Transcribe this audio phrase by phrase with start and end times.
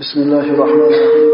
[0.00, 1.30] بسم الله الرحمن الرحيم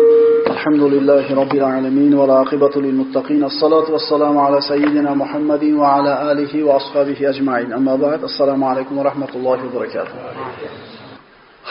[0.54, 7.73] الحمد لله رب العالمين والعاقبة للمتقين الصلاة والسلام على سيدنا محمد وعلى آله وأصحابه أجمعين
[7.73, 10.14] أما بعد السلام عليكم ورحمة الله وبركاته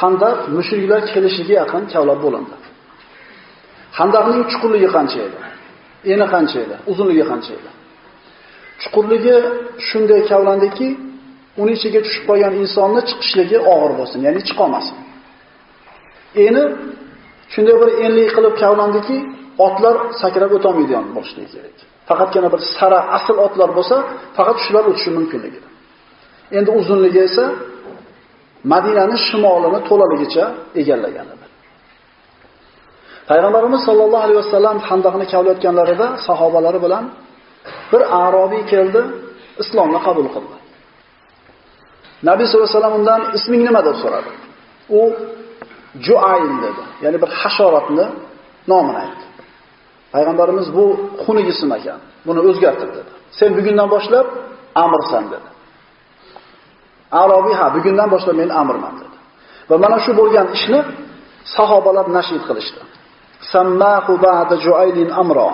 [0.02, 2.56] Handaq mushriklar kelishiga yaqin kavlab bo'lindi.
[4.00, 5.40] Handaqning chuqurligi qancha edi?
[6.14, 6.76] Eni qancha edi?
[6.92, 7.70] Uzunligi qancha edi?
[8.82, 9.36] Chuqurligi
[9.90, 10.88] shunday kavlandiki,
[11.62, 14.98] uning ichiga tushib qolgan insonni chiqishligi og'ir bo'lsin, ya'ni chiqa olmasin.
[16.45, 16.65] Eni
[17.53, 19.17] shunday bir enlik qilib kavlandiki,
[19.67, 21.77] otlar sakrab o'tolmaydigan bo'lishi kerak.
[22.09, 23.97] Faqatgina bir sara asl otlar bo'lsa,
[24.37, 25.61] faqat shular o'tishi mumkinligi.
[26.59, 27.45] Endi uzunligi esa
[28.73, 30.45] Madinaning shimolini to'laligicha
[30.81, 31.47] egallagan edi.
[33.31, 37.05] Payg'ambarimiz sollallohu alayhi vasallam Handaqni kavlayotganlarida sahobalari bilan
[37.93, 39.01] bir arobiy keldi,
[39.63, 40.57] islomni qabul qildi.
[42.29, 44.31] Nabiy sollallohu alayhi vasallam undan isming nima deb so'radi.
[44.99, 45.01] U
[46.07, 46.83] Juayn dedi.
[47.05, 48.07] Ya'ni bir hasharotni
[48.71, 49.25] nomini aytdi.
[50.15, 50.85] Payg'ambarimiz bu
[51.23, 52.01] xunuk ism ekan.
[52.27, 53.11] Buni o'zgartir dedi.
[53.39, 54.27] Sen bugundan boshlab
[54.85, 55.49] amirsan dedi.
[57.23, 59.17] Arobiy ha, bugundan boshlab men amirman dedi.
[59.71, 60.81] Va mana shu bo'lgan ishni
[61.57, 62.83] sahobalar nashid qilishdi.
[63.53, 65.51] Sammahu ba'da Juaylin amra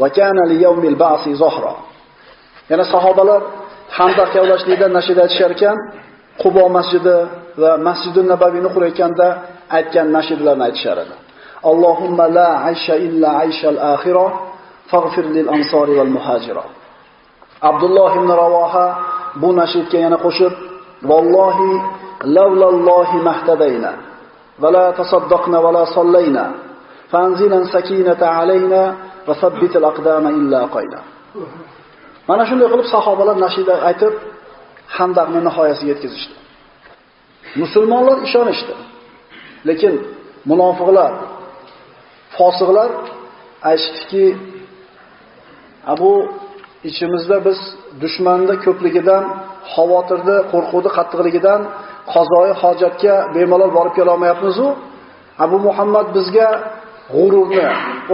[0.00, 1.74] va kana li yawmil ba'si zahra.
[2.70, 3.42] Yana sahobalar
[3.98, 5.76] Handaq kavlashlikda nashid aytishar ekan,
[6.42, 7.16] Qubo masjidi
[7.62, 9.26] va Masjidun Nabaviyni qurayotganda
[9.76, 11.16] aytgan nashidlarni aytishar edi.
[11.70, 14.26] Allohumma la aysha illa ayshal axira
[14.90, 16.64] faghfir lil ansori wal muhajira.
[17.70, 18.86] Abdulloh ibn Ravoha
[19.42, 20.54] bu nashidga yana qo'shib,
[21.10, 21.70] vallohi
[22.36, 23.92] lavlallohi mahtadayna
[24.62, 26.44] va la tasaddaqna va la sallayna
[27.12, 28.82] fanzilan sakinata alayna
[29.26, 31.00] va sabbitil aqdama illa qayna.
[32.28, 34.14] Mana shunday qilib sahobalar nashida aytib
[34.96, 36.36] Handaqni nihoyasiga yetkazishdi.
[37.62, 38.74] Musulmonlar ishonishdi.
[39.68, 39.94] Lekin
[40.50, 41.12] munofiqlar,
[42.36, 42.90] fosiqlar
[43.70, 44.26] aytishdiki,
[45.92, 46.12] Abu
[46.88, 47.58] ichimizda biz
[48.02, 49.24] dushmanda ko'pligidan,
[49.74, 51.60] xavotirda, qo'rquvda qattiqligidan
[52.12, 54.68] qazoi hojatga bemalol borib kela olmayapmiz-ku.
[55.44, 56.48] Abu Muhammad bizga
[57.14, 57.64] g'ururni,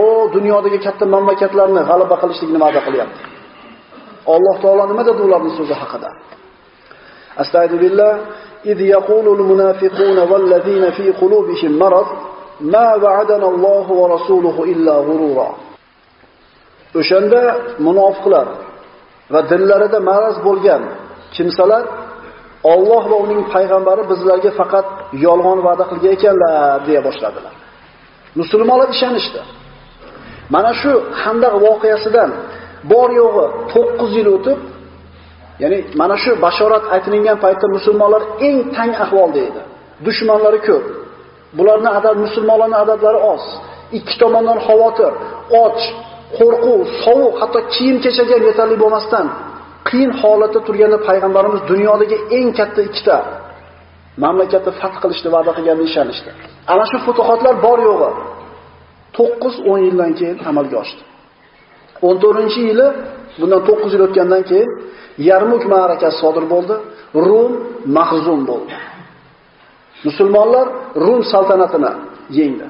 [0.03, 0.05] o
[0.37, 3.21] dunyodagi katta mamlakatlarni g'alaba qilishlikni va'da qilyapti.
[4.35, 6.09] Alloh taolo nima dedi ularning so'zi haqida?
[7.42, 8.14] Astagfirullah
[8.66, 12.08] إذ يقول المنافقون والذين في قلوبهم مرض
[12.62, 15.50] ما وعدنا الله ورسوله إلا غرورا
[17.00, 17.42] O'shanda
[17.88, 18.48] munofiqlar
[19.34, 20.82] va dillarida maraz bo'lgan
[21.36, 21.84] kimsalar
[22.74, 24.88] Alloh va uning payg'ambari bizlarga faqat
[25.26, 27.54] yolg'on va'da qilgan ekanlar deya boshladilar.
[28.40, 29.42] Musulmonlar ishonishdi.
[30.54, 30.92] Mana shu
[31.22, 32.30] Handaq voqeasidan
[32.92, 34.60] bor yo'g'i 9 yil o'tib,
[35.63, 39.61] ya'ni mana shu bashorat aytilgan paytda musulmonlar eng tang ahvolda edi.
[40.07, 40.85] Dushmanlari ko'p.
[41.59, 43.45] Bularning adad musulmonlarning adadlari oz.
[43.99, 45.13] Ikki tomondan xavotir,
[45.63, 45.79] och,
[46.39, 49.27] qo'rquv, sovuq, hatto kiyim-kechakga yetarli bo'lmasdan
[49.89, 53.17] qiyin holatda turganda payg'ambarimiz dunyodagi eng katta ikkita
[54.25, 56.31] mamlakatni fath qilishni va'da qilganini ishonishdi.
[56.73, 58.11] Ana shu futuhotlar bor yo'g'i
[59.19, 61.03] 9-10 yildan keyin amalga oshdi.
[62.03, 62.87] 14-yili
[63.41, 64.71] bundan 9 yil o'tgandan keyin
[65.29, 66.75] Yarmuk ma'rakasi sodir bo'ldi.
[67.27, 67.53] Rum
[67.97, 68.75] mahzun bo'ldi.
[70.07, 70.67] Musulmonlar
[71.05, 71.93] Rum saltanatini
[72.39, 72.67] yengdi.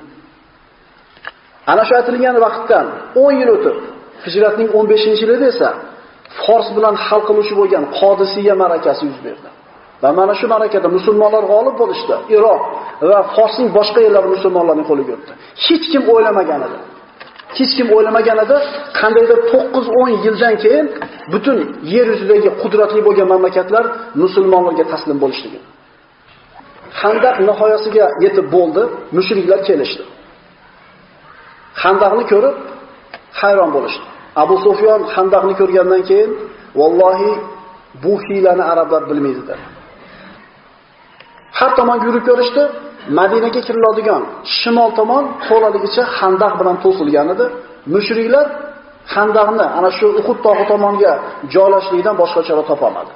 [1.73, 3.77] Ana shu aytilgan vaqtdan 10 yil o'tib,
[4.25, 5.71] Hijratning 15-yilida esa
[6.43, 9.49] Fors bilan hal qiluvchi bo'lgan Qodisiya ma'rakasi yuz berdi.
[10.03, 12.15] Va mana shu ma'rakada musulmonlar g'olib bo'lishdi.
[12.37, 12.63] Iroq
[13.11, 15.33] va Forsning boshqa yerlari musulmonlarning qo'liga o'tdi.
[15.67, 16.79] Hech kim o'ylamagan edi.
[17.59, 18.57] Hech kim o'ylamagan edi,
[19.01, 20.87] qandaydir 9-10 yildan keyin
[21.33, 21.59] butun
[21.95, 23.85] yer yuzidagi qudratli bo'lgan mamlakatlar
[24.23, 25.61] musulmonlarga taslim bo'lishligi.
[27.03, 28.83] Handaq nihoyasiga yetib bo'ldi,
[29.17, 30.05] mushriklar kelishdi.
[31.83, 32.57] Handaqni ko'rib
[33.41, 34.07] hayron bo'lishdi.
[34.43, 36.31] Abu Sufyon Handaqni ko'rgandan keyin
[36.81, 37.31] vallohi
[38.05, 39.65] bu hiylani arablar bilmaydi dedi.
[41.59, 42.63] Har tomonga yurib ko'rishdi,
[43.19, 44.23] Madinaga kiriladigan
[44.59, 47.47] shimol tomon to'laligicha xandaq bilan to'silgan edi.
[47.95, 48.47] Mushriklar
[49.15, 51.13] xandaqni ana shu Uhud tog'i tomonga
[51.55, 53.13] joylashlikdan boshqa chora topolmadi.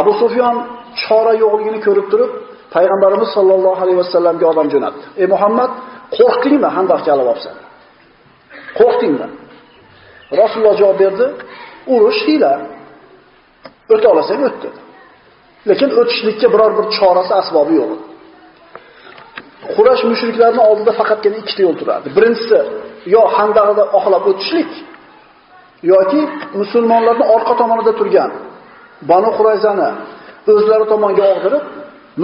[0.00, 0.56] Abu Sufyon
[1.02, 2.30] chora yo'qligini ko'rib turib,
[2.74, 5.04] payg'ambarimiz sollallohu alayhi vasallamga odam jo'natdi.
[5.20, 5.70] "Ey Muhammad,
[6.16, 7.54] qo'rqdingmi xandaqcha olib olsan?
[8.78, 9.26] Qo'rqdingmi?"
[10.40, 11.26] Rasululloh javob berdi,
[11.94, 12.52] "Urush hiyla.
[13.94, 14.68] O'ta olasan o'tdi."
[15.70, 17.90] Lekin o'tishlikka biror bir chorasi asbobi yo'q.
[17.96, 18.13] edi.
[19.76, 22.08] Qurash mushriklarning oldida faqatgina ikkita yo'l turardi.
[22.16, 22.58] Birinchisi
[23.14, 24.70] yo handaqda oxlab o'tishlik
[25.92, 26.20] yoki
[26.60, 28.30] musulmonlarning orqa tomonida turgan
[29.10, 29.90] Banu Qurayzani
[30.52, 31.64] o'zlari tomonga og'dirib,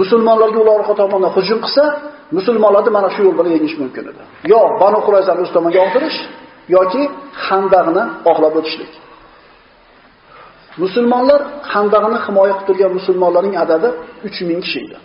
[0.01, 1.83] musulmonlarga ular orqa tomondan hujum qilsa,
[2.37, 4.23] musulmonlarni mana shu yo'l bilan yengish mumkin edi.
[4.51, 6.17] Yo Banu Qurayzani o'z tomonga og'dirish
[6.75, 7.03] yoki
[7.47, 8.91] Handaqni oqlab o'tishlik.
[10.83, 11.41] Musulmonlar
[11.73, 13.89] Handaqni himoya qilib turgan musulmonlarning adadi
[14.27, 14.97] 3000 kishi edi.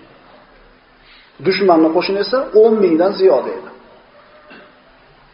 [1.47, 3.71] Dushmanning qo'shini esa 10 mingdan ziyoda edi.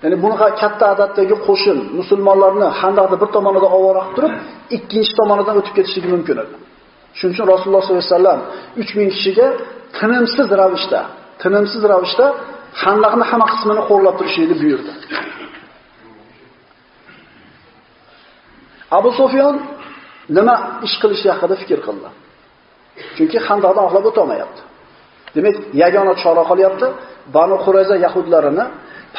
[0.03, 4.33] Ya'ni bunaqa katta adatdagi qo'shin musulmonlarni Handaqda bir tomonida ovora qilib turib,
[4.77, 6.55] ikkinchi tomonidan o'tib ketishligi mumkin edi.
[7.19, 8.41] Shuning uchun Rasululloh sollallohu alayhi vasallam
[8.83, 9.47] 3000 kishiga
[9.99, 11.01] tinimsiz ravishda,
[11.43, 12.27] tinimsiz ravishda
[12.83, 14.93] Handaqning hamma qismini qo'llab turishini buyurdi.
[18.99, 19.55] Abu Sufyon
[20.37, 20.57] nima
[20.87, 22.09] ish qilish haqida fikr qildi.
[23.17, 24.63] Chunki Handaqdan oqlab o'ta olmayapti.
[25.35, 26.87] Demak, yagona chora qolyapti.
[27.37, 28.65] Banu Qurayza yahudlarini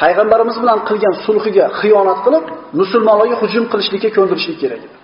[0.00, 2.44] payg'ambarimiz bilan qilgan sulhiga xiyonat qilib,
[2.80, 4.96] musulmonlarga hujum qilishlikka ko'ndirishlik kerak edi.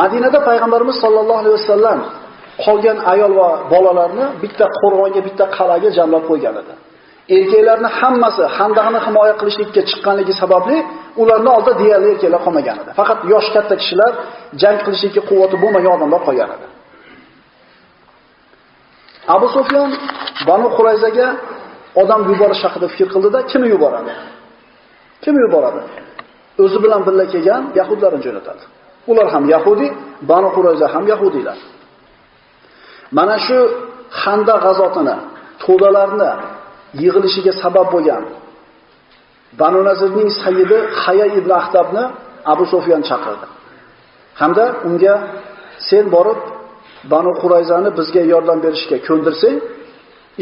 [0.00, 1.98] Madinada payg'ambarimiz sollallohu alayhi vasallam
[2.64, 6.74] qolgan ayol va bolalarni bitta qo'rg'onga, bitta qal'aga jamlab qo'ygan edi.
[7.36, 10.76] Erkaklarni hammasi handaqni himoya qilishlikka chiqqanligi sababli
[11.22, 12.90] ularni oldida deyarli erkaklar qolmagan edi.
[13.00, 14.12] Faqat yosh katta kishilar
[14.62, 16.66] jang qilishlikka quvvati bo'lmagan odamlar qolgan edi.
[19.28, 19.90] Abu Sufyan
[20.46, 21.26] Banu Qurayzaga
[22.02, 24.12] odam yuborish haqida fikr qildida, kimni yuboradi?
[25.24, 25.80] Kim yuboradi?
[26.62, 28.62] O'zi bilan birga kelgan yahudlarni jo'natadi.
[29.10, 29.86] Ular ham yahudi,
[30.30, 31.58] Banu Qurayza ham yahudiylar.
[33.16, 33.58] Mana shu
[34.22, 35.16] Xanda g'azotini,
[35.64, 36.30] to'dalarni
[37.02, 38.22] yig'ilishiga sabab bo'lgan
[39.60, 42.04] Banu Nazirning sayyidi Haya ibn Ahtabni
[42.52, 43.46] Abu Sufyan chaqirdi.
[44.40, 45.14] Hamda unga
[45.88, 46.40] sen borib
[47.10, 49.56] Banu Qurayzani bizga yordam berishga ko'ndirsang,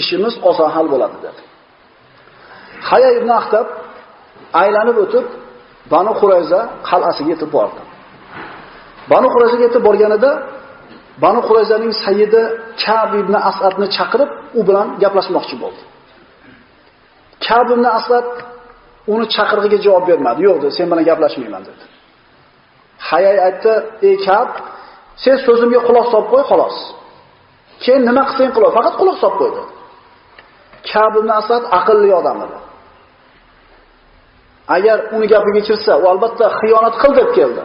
[0.01, 1.41] ishimiz oson hal bo'ladi dedi.
[2.89, 3.67] Haya ibn Ahtab
[4.62, 5.27] aylanib o'tib
[5.93, 7.81] Banu Qurayza qal'asiga yetib bordi.
[9.12, 10.31] Banu Qurayzaga yetib borganida
[11.25, 12.43] Banu Qurayzaning sayyidi
[12.85, 15.83] Ka'b ibn Asadni chaqirib, u bilan gaplashmoqchi bo'ldi.
[17.47, 18.29] Ka'b ibn Asad
[19.13, 20.41] uni chaqirig'iga javob bermadi.
[20.49, 21.83] Yo'q dedi, sen bilan gaplashmayman dedi.
[23.09, 23.73] Hayay aytdi,
[24.09, 24.51] "Ey Ka'b,
[25.22, 26.76] sen so'zimga quloq solib qo'y, xolos.
[27.82, 29.70] Keyin nima qilsang qil, faqat quloq solib qo'y" dedi.
[30.90, 32.58] Ka'b ibn Asad aqlli odam edi.
[34.76, 37.62] Agar uni gapiga kirsa, u albatta xiyonat qil deb keldi.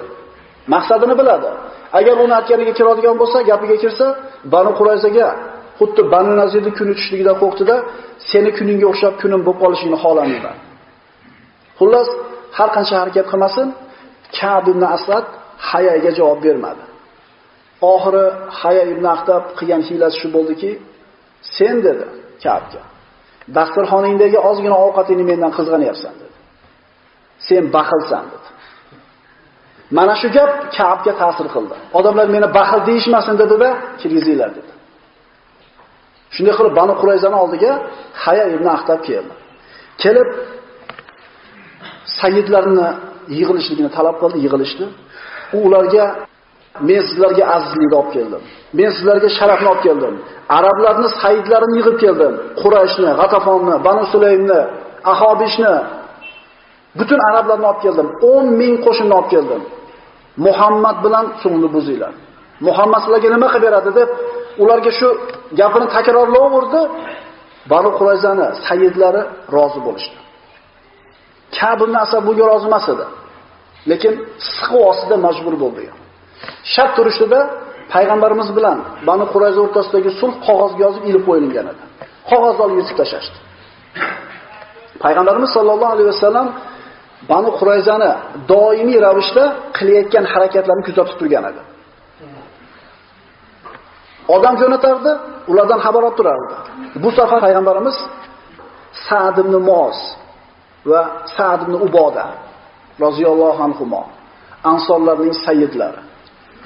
[0.73, 1.49] Maqsadini biladi.
[1.99, 4.05] Agar uni aytganiga kiradigan bo'lsa, gapiga kirsa,
[4.53, 5.27] Banu Qurayzaga
[5.79, 7.75] xuddi Banu Nazirni kuni o'tishligidan qo'rqdida,
[8.29, 10.57] seni kuningga o'xshab kunim bo'lib qolishingni xohlamayman.
[11.79, 12.07] Xullas,
[12.57, 13.67] har qancha harakat qilmasin,
[14.37, 15.25] Ka'b ibn Asad
[15.69, 16.83] Hayaga javob bermadi.
[17.93, 18.25] Oxiri
[18.59, 20.71] Haya ibn Ahtab qilgan hiylasi shu bo'ldiki,
[21.57, 22.05] sen dedi
[22.43, 22.81] Ka'bga.
[23.57, 26.35] Dasturxoningdagi ozgina ovqatingni mendan qizg'anyapsan dedi.
[27.47, 28.47] Sen baxilsan dedi.
[29.97, 31.75] Mana shu gap Ka'bga ta'sir qildi.
[31.97, 33.69] Odamlar meni baxil deyishmasin dedi-da,
[34.01, 34.71] kirgizinglar dedi.
[36.35, 37.71] Shunday qilib Banu Qurayzani oldiga
[38.23, 39.33] Haya ibn Ahtab keldi.
[40.03, 40.29] Kelib
[42.19, 42.87] sayyidlarni
[43.37, 44.85] yig'ilishligini talab qildi, yig'ilishdi.
[45.55, 46.05] U ularga
[46.87, 48.41] men sizlarga azizlikni olib keldim.
[48.77, 50.13] Men sizlarga sharafni olib keldim.
[50.57, 52.33] Arablarni sayyidlarini yig'ib keldim.
[52.61, 54.61] Qurayshni, G'atafonni, Banu Sulaymni,
[55.11, 55.73] Ahobishni,
[56.99, 58.07] butun arablarni olib keldim.
[58.21, 59.61] 10 ming qo'shinni olib keldim.
[60.47, 62.13] Muhammad bilan suvni buzinglar.
[62.67, 64.09] Muhammad sizlarga nima qilib beradi deb
[64.63, 65.07] ularga shu
[65.59, 66.81] gapini takrorlayverdi.
[67.71, 69.21] Banu Qurayzani sayyidlari
[69.55, 70.17] rozi bo'lishdi.
[71.57, 73.05] Ka'b ibn Asad bunga rozi emas edi.
[73.91, 74.13] Lekin
[74.53, 75.83] siqvosida majbur bo'ldi.
[76.73, 77.39] Shart turishdida
[77.93, 78.77] payg'ambarimiz bilan
[79.07, 81.83] Banu Qurayza o'rtasidagi sulh qog'ozga yozib ilib qo'yilgan edi.
[82.29, 83.37] Qog'ozni olib yetib tashlashdi.
[85.03, 86.47] Payg'ambarimiz sollallohu alayhi vasallam
[87.31, 88.11] Banu Qurayzani
[88.53, 89.43] doimiy ravishda
[89.77, 91.61] qilayotgan harakatlarini kuzatib turgan edi.
[94.35, 95.11] Odam jo'natardi,
[95.51, 96.53] ulardan xabar olib turardi.
[97.03, 97.97] Bu safar payg'ambarimiz
[99.07, 99.99] Sa'd ibn Muoz
[100.89, 101.01] va
[101.35, 102.25] Sa'd ibn Uboda
[103.05, 103.85] roziyallohu anhu
[104.71, 106.01] ansorlarning sayyidlari.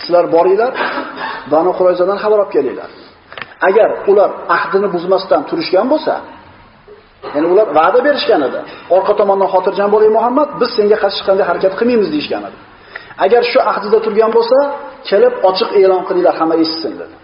[0.03, 0.72] Sizlar boringlar,
[1.53, 2.89] Banu Qurayzadan xabar olib kelinglar.
[3.68, 6.13] Agar ular ahdini buzmasdan turishgan bo'lsa,
[7.36, 8.60] ya'ni ular va'da berishgan edi.
[8.96, 12.58] Orqa tomondan xotirjam bo'ling Muhammad, biz senga qarshi qanday harakat qilmaymiz deyshgan edi.
[13.25, 14.58] Agar shu ahdida turgan bo'lsa,
[15.10, 17.15] kelib ochiq e'lon qilinglar, hamma eshitsin dedi.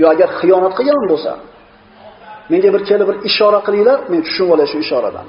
[0.00, 1.32] Yo agar xiyonat qilgan bo'lsa,
[2.52, 5.26] menga bir kelib bir ishora qilinglar, men tushunib olay shu ishoradan.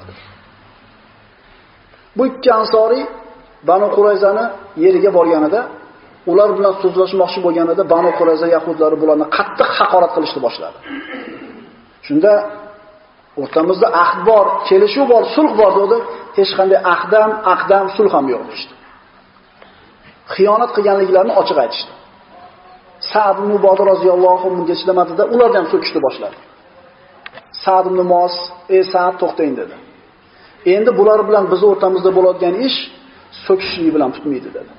[2.16, 3.04] Bu ikki ansoriy
[3.68, 4.44] Banu Qurayzani
[4.84, 5.60] yeriga borganida,
[6.30, 10.78] ular bilan so'zlashmoqchi bo'lganida Banu Qurayza yahudlari bularni qattiq haqorat qilishni boshladi.
[12.06, 12.32] Shunda
[13.42, 15.96] o'rtamizda ahd bor, kelishuv bor, sulh bor dedi.
[16.38, 18.74] Hech qanday ahdam, aqdam, sulh ham yo'q ishdi.
[20.34, 21.92] Xiyonat qilganliklarini ochiq aytishdi.
[23.12, 26.36] Sa'd ibn Uboda roziyallohu anhu chidamadida, ular ham so'kishni boshladi.
[27.64, 28.34] Sa'd ibn Mos,
[28.76, 29.74] "Ey Sa'd, to'xtang" dedi.
[30.74, 32.78] Endi bular bilan biz o'rtamizda bo'ladigan ish
[33.46, 34.72] so'kishlik bilan tutmaydi dedi.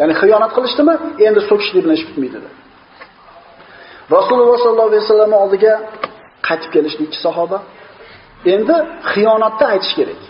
[0.00, 0.94] Ya'ni xiyonat qilishdimi?
[1.26, 2.48] Endi so'kishlik bilan ish bitmaydi dedi.
[4.16, 5.72] Rasululloh sollallohu alayhi vasallam oldiga
[6.48, 7.58] qaytib kelishdi ikki sahoba.
[8.54, 8.76] Endi
[9.12, 10.20] xiyonatni aytish kerak.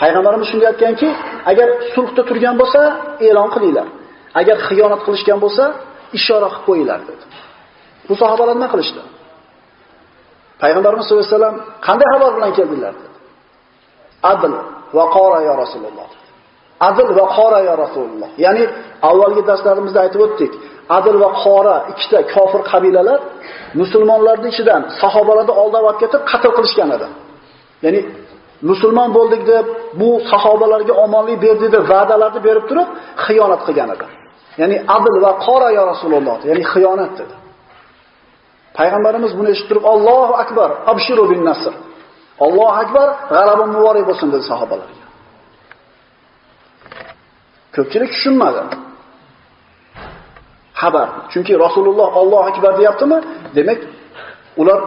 [0.00, 1.08] Payg'ambarimiz shunday aytganki,
[1.50, 2.80] agar sulhda turgan bo'lsa,
[3.28, 3.88] e'lon qilinglar.
[4.40, 5.64] Agar xiyonat qilishgan bo'lsa,
[6.18, 7.24] ishora qilib qo'yinglar dedi.
[8.08, 9.02] Bu sahobalar nima qilishdi?
[10.62, 11.56] Payg'ambarimiz sollallohu alayhi vasallam
[11.86, 13.16] qanday xabar bilan keldilar dedi.
[14.32, 14.52] Adl
[14.96, 16.08] va qora ya Rasululloh.
[16.88, 18.30] Adil va qora ya Rasululloh.
[18.44, 18.64] Ya'ni
[19.08, 20.52] avvalgi darslarimizda aytib o'tdik.
[20.98, 23.20] adil va qora ikkita kofir qabilalar
[23.80, 27.08] musulmonlarning ichidan sahobalarni oldab olib ketib qatl qilishgan edi.
[27.84, 28.00] Ya'ni
[28.70, 29.66] musulmon bo'ldik deb
[30.00, 32.88] bu sahobalarga omonlik berdi deb va'dalarni berib turib
[33.26, 34.06] xiyonat qilgan edi.
[34.60, 37.34] Ya'ni adil va qora ya Rasululloh, ya'ni xiyonat dedi.
[38.78, 41.74] Payg'ambarimiz buni eshitib turib Allohu akbar, abshiru bin nasr.
[42.46, 45.03] Allohu akbar, g'alaba muborak bo'lsin dedi sahobalarga.
[47.76, 48.62] Ko'pchilik tushunmadi.
[50.80, 51.08] Xabar.
[51.32, 53.18] Chunki Rasululloh Allohu akbar deyaptimi?
[53.56, 53.80] Demak,
[54.60, 54.80] ular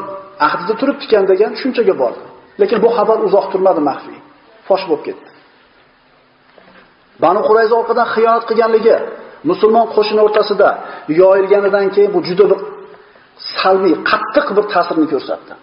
[0.48, 2.24] ahdida turib tikan degan tushunchaga bordi.
[2.62, 4.20] Lekin bu xabar uzoq turmadi maxfiy.
[4.68, 5.30] Fosh bo'lib ketdi.
[7.24, 8.96] Banu Qurayza orqadan xiyonat qilganligi
[9.50, 10.70] musulmon qo'shini o'rtasida
[11.22, 12.60] yoyilganidan keyin bu juda bir
[13.62, 15.54] salbiy, qattiq bir ta'sirni ko'rsatdi.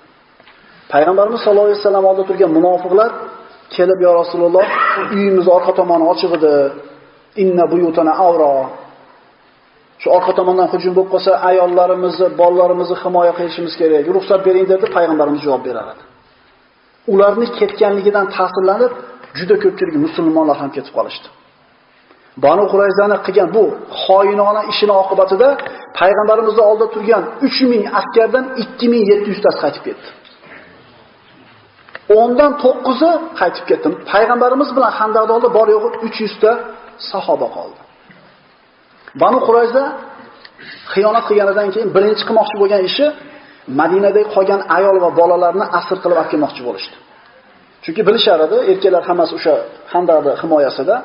[0.93, 3.11] Payg'ambarimiz sollallohu alayhi vasallam oldida turgan munofiqlar
[3.77, 4.67] kelib yo Rasululloh,
[5.15, 6.53] uyimiz orqa tomoni ochiq edi.
[7.43, 8.53] Inna buyutana avro.
[10.01, 14.05] Shu orqa tomondan hujum bo'lib qolsa, ayollarimizni, bolalarimizni himoya qilishimiz kerak.
[14.17, 16.03] Ruxsat bering dedi, payg'ambarimiz javob berardi.
[17.13, 18.93] Ularni ketganligidan ta'sirlanib,
[19.39, 21.29] juda ko'pchilik musulmonlar ham ketib qolishdi.
[22.45, 23.65] Banu Qurayzani qilgan bu
[24.03, 25.49] xoinona ishini oqibatida
[26.01, 30.09] payg'ambarimizni oldida turgan 3000 askardan 2700 tasi qaytib ketdi.
[32.19, 33.11] 10dan 9i
[33.41, 33.89] qaytib ketdi.
[34.13, 36.53] Payg'ambarimiz bilan Xandaqda oldi bor yo'g'i 300 ta
[37.11, 37.81] sahoba qoldi.
[39.23, 39.85] Banu Qurayza
[40.93, 43.07] xiyonat qilganidan keyin birinchi qilmoqchi bo'lgan ishi
[43.81, 46.97] Madinada qolgan ayol va bolalarni asir qilib olib kelmoqchi bo'lishdi.
[47.85, 49.55] Chunki bilishar edi, erkaklar hammasi o'sha
[49.93, 50.97] Handaqda himoyasida.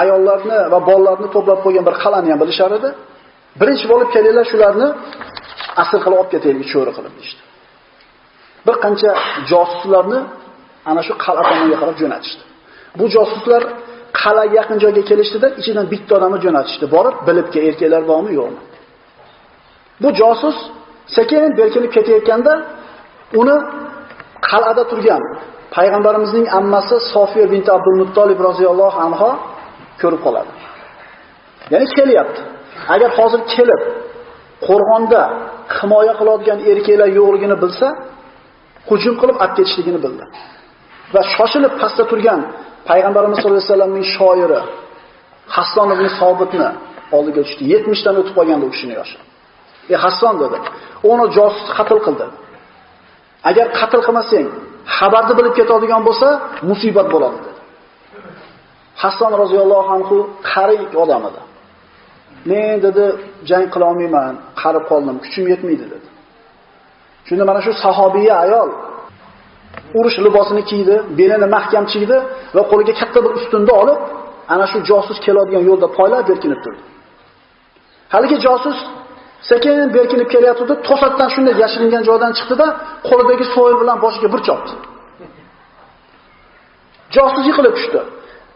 [0.00, 2.88] Ayollarni va bolalarni to'plab qo'ygan bir qal'ani ham bilishar edi.
[3.60, 4.88] Birinchi bo'lib kelinglar shularni
[5.82, 7.42] asir qilib olib ketaylik, cho'ri qilib deydi.
[8.66, 9.10] Bir qancha
[9.50, 10.18] josuslarni
[10.90, 12.42] ana shu qal'a tomonga qarab jo'natishdi.
[12.98, 13.62] Bu josuslar
[14.20, 16.84] qal'a yaqin joyga kelishdida ichidan bitta odamni jo'natishdi.
[16.94, 18.60] Borib bilibki, erkaklar bormi, yo'qmi.
[20.02, 20.56] Bu josus
[21.16, 22.52] sekin berkinib ketayotganda
[23.40, 23.56] uni
[24.48, 25.22] qal'ada turgan
[25.76, 29.30] payg'ambarimizning ammasi Sofiya bint Abdul Muttolib roziyallohu anha
[30.00, 30.52] ko'rib qoladi.
[31.72, 32.40] Ya'ni kelyapti.
[32.94, 33.80] Agar hozir kelib
[34.66, 35.22] qo'rg'onda
[35.76, 37.86] himoya qiladigan erkaklar yo'qligini bilsa,
[38.88, 40.24] hujum qilib olib ketishligini bildi.
[41.14, 42.40] Va shoshilib pastda turgan
[42.88, 44.60] payg'ambarimiz sollallohu alayhi vasallamning shoiri
[45.56, 46.68] Hasson ibn Sobitni
[47.16, 47.64] oldiga tushdi.
[47.64, 49.18] 70 dan o'tib qolganda u kishini yoshi.
[49.92, 50.56] "Ey Hasson" dedi.
[51.10, 52.26] "Uni josus qatl qildi.
[53.48, 54.46] Agar qatl qilmasang,
[54.98, 56.28] xabarni bilib ketadigan bo'lsa,
[56.70, 57.60] musibat bo'ladi" dedi.
[59.02, 60.16] Hasson roziyallohu anhu
[60.50, 61.40] qari odam edi.
[62.50, 63.04] Men dedi,
[63.48, 66.08] jang qila olmayman, qarib qoldim, kuchim yetmaydi dedi.
[67.26, 68.68] Shunda mana shu sahobiya ayol
[69.98, 72.16] urush libosini kiydi, belini mahkam chiydi
[72.56, 73.98] va qo'liga katta bir ustunni olib,
[74.54, 76.82] ana shu josus keladigan yo'lda poylab berkinib turdi.
[78.14, 78.78] Haligi josus
[79.50, 82.66] sekin berkinib kelyapti, to'satdan shunday yashiringan joydan chiqdi-da,
[83.08, 84.72] qo'lidagi so'yil bilan boshiga bir chopdi.
[87.16, 88.00] Josus yiqilib tushdi.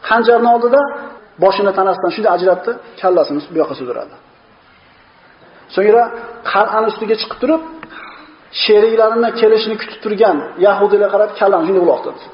[0.08, 0.80] Xanjarni oldida
[1.44, 2.70] boshini tanasidan shunday ajratdi,
[3.00, 4.14] kallasini bu yoqqa sudradi.
[5.74, 6.02] So'ngra
[6.52, 7.62] qal'ani ustiga chiqib turib,
[8.64, 12.24] sheriklarini kelishini kutib turgan yahudiylar qarab kallani shunday uloqtirdi.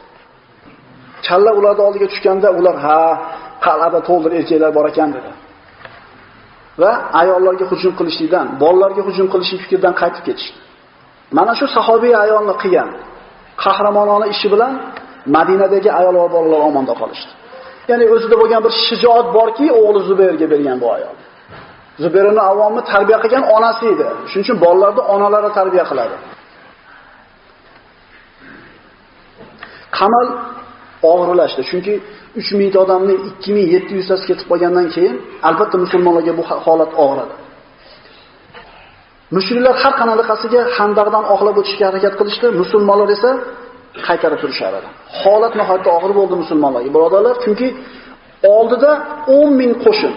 [1.29, 2.99] Kalla ularni oldiga tushganda ular ha,
[3.67, 5.31] qal'ada to'ldir erkaklar bor ekan dedi.
[6.83, 10.59] Va ayollarga hujum qilishlikdan, bolalarga hujum qilishlik fikridan qaytib ketishdi.
[11.39, 12.89] Mana shu sahobiy ayolni qilgan
[13.65, 14.73] qahramonona ishi bilan
[15.37, 17.33] Madinadagi ayol va bolalar omonda qolishdi.
[17.91, 21.17] Ya'ni o'zida bo'lgan bir shijoat borki, o'g'li Zubayrga bergan bu ayol.
[22.05, 24.07] Zubayr ibn Avvomni tarbiya qilgan onasi edi.
[24.31, 26.17] Shuning uchun bolalarni onalari tarbiya qiladi.
[29.99, 30.27] Qamal
[31.13, 31.63] og'irlashdi.
[31.71, 31.95] Chunki
[32.41, 35.15] 3000 ta odamning 2700 tasi ketib qolgandan keyin
[35.49, 37.35] albatta musulmonlarga bu holat og'iradi.
[39.37, 43.31] Mushriklar har qanaqasiga Handaqdan oqlab o'tishga harakat qilishdi, musulmonlar esa
[44.07, 44.89] qaytarib turishar edi.
[45.21, 46.91] Holat nihoyatda og'ir bo'ldi musulmonlarga.
[46.97, 47.69] Birodarlar, chunki
[48.55, 48.91] oldida
[49.39, 50.13] 10 ming qo'shin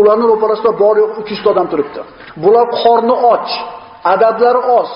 [0.00, 2.00] ularni ro'parasida bor yo'q 300 odam turibdi.
[2.42, 3.48] Bular qorni och,
[4.12, 4.90] adablari oz,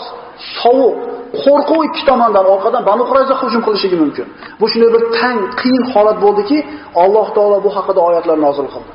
[0.60, 0.96] sovuq,
[1.44, 4.26] qo'rquv ikki tomondan orqadan Banu Qurayza hujum qilishi mumkin.
[4.60, 6.58] Bu shunday bir tang, qiyin holat bo'ldiki,
[7.04, 8.92] Alloh taolo bu haqida oyatlar nozil qildi.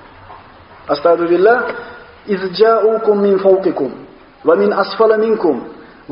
[0.93, 1.57] Astagfirullah,
[2.35, 3.91] izja'ukum min fawqikum
[4.47, 5.55] va min asfala minkum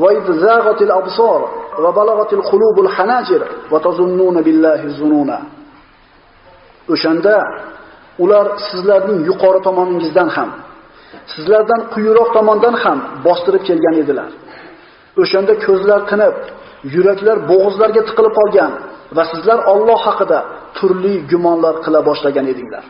[0.02, 1.40] va idzaghatil absor
[1.84, 5.38] va balagatil qulubul hanajir va tazunnuna billahi zununa.
[6.94, 7.36] O'shanda
[8.24, 10.50] ular sizlarning yuqori tomoningizdan ham
[11.34, 14.30] sizlardan quyiroq tomondan ham bostirib kelgan edilar
[15.22, 16.36] o'shanda ko'zlar tinib
[16.96, 18.72] yuraklar bo'g'izlarga tiqilib qolgan
[19.16, 20.40] va sizlar Alloh haqida
[20.78, 22.86] turli gumonlar qila boshlagan edinglar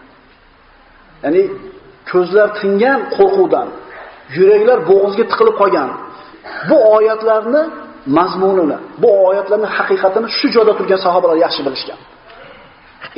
[1.24, 1.44] ya'ni
[2.12, 3.68] ko'zlar tingan qo'rquvdan,
[4.38, 5.90] yuraklar bo'g'izga tiqilib qolgan.
[6.70, 7.62] Bu oyatlarni
[8.18, 12.00] mazmunini, bu oyatlarning haqiqatini shu joyda turgan sahobalar yaxshi bilishgan.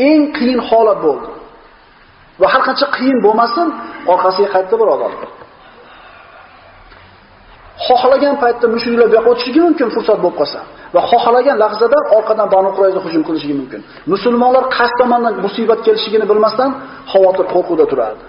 [0.09, 1.27] Eng qiyin holat bo'ldi.
[2.41, 3.67] Va har qancha qiyin bo'lmasin,
[4.13, 5.29] orqasiga qaytdi birodarlar.
[7.86, 10.60] xohlagan paytda mushriklar bu yoqqa o'tishligi mumkin fursat bo'lib qolsa
[10.96, 13.82] va xohlagan lahzada orqadan Banu Qurayza hujum qilishligi mumkin.
[14.13, 16.70] Musulmonlar qaysi tomondan musibat kelishligini bilmasdan
[17.12, 18.25] xavotir, qo'rquvda turardi.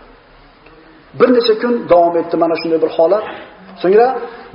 [1.19, 3.25] Bir necha kun davom etdi mana shunday bir holat.
[3.83, 4.07] So'ngra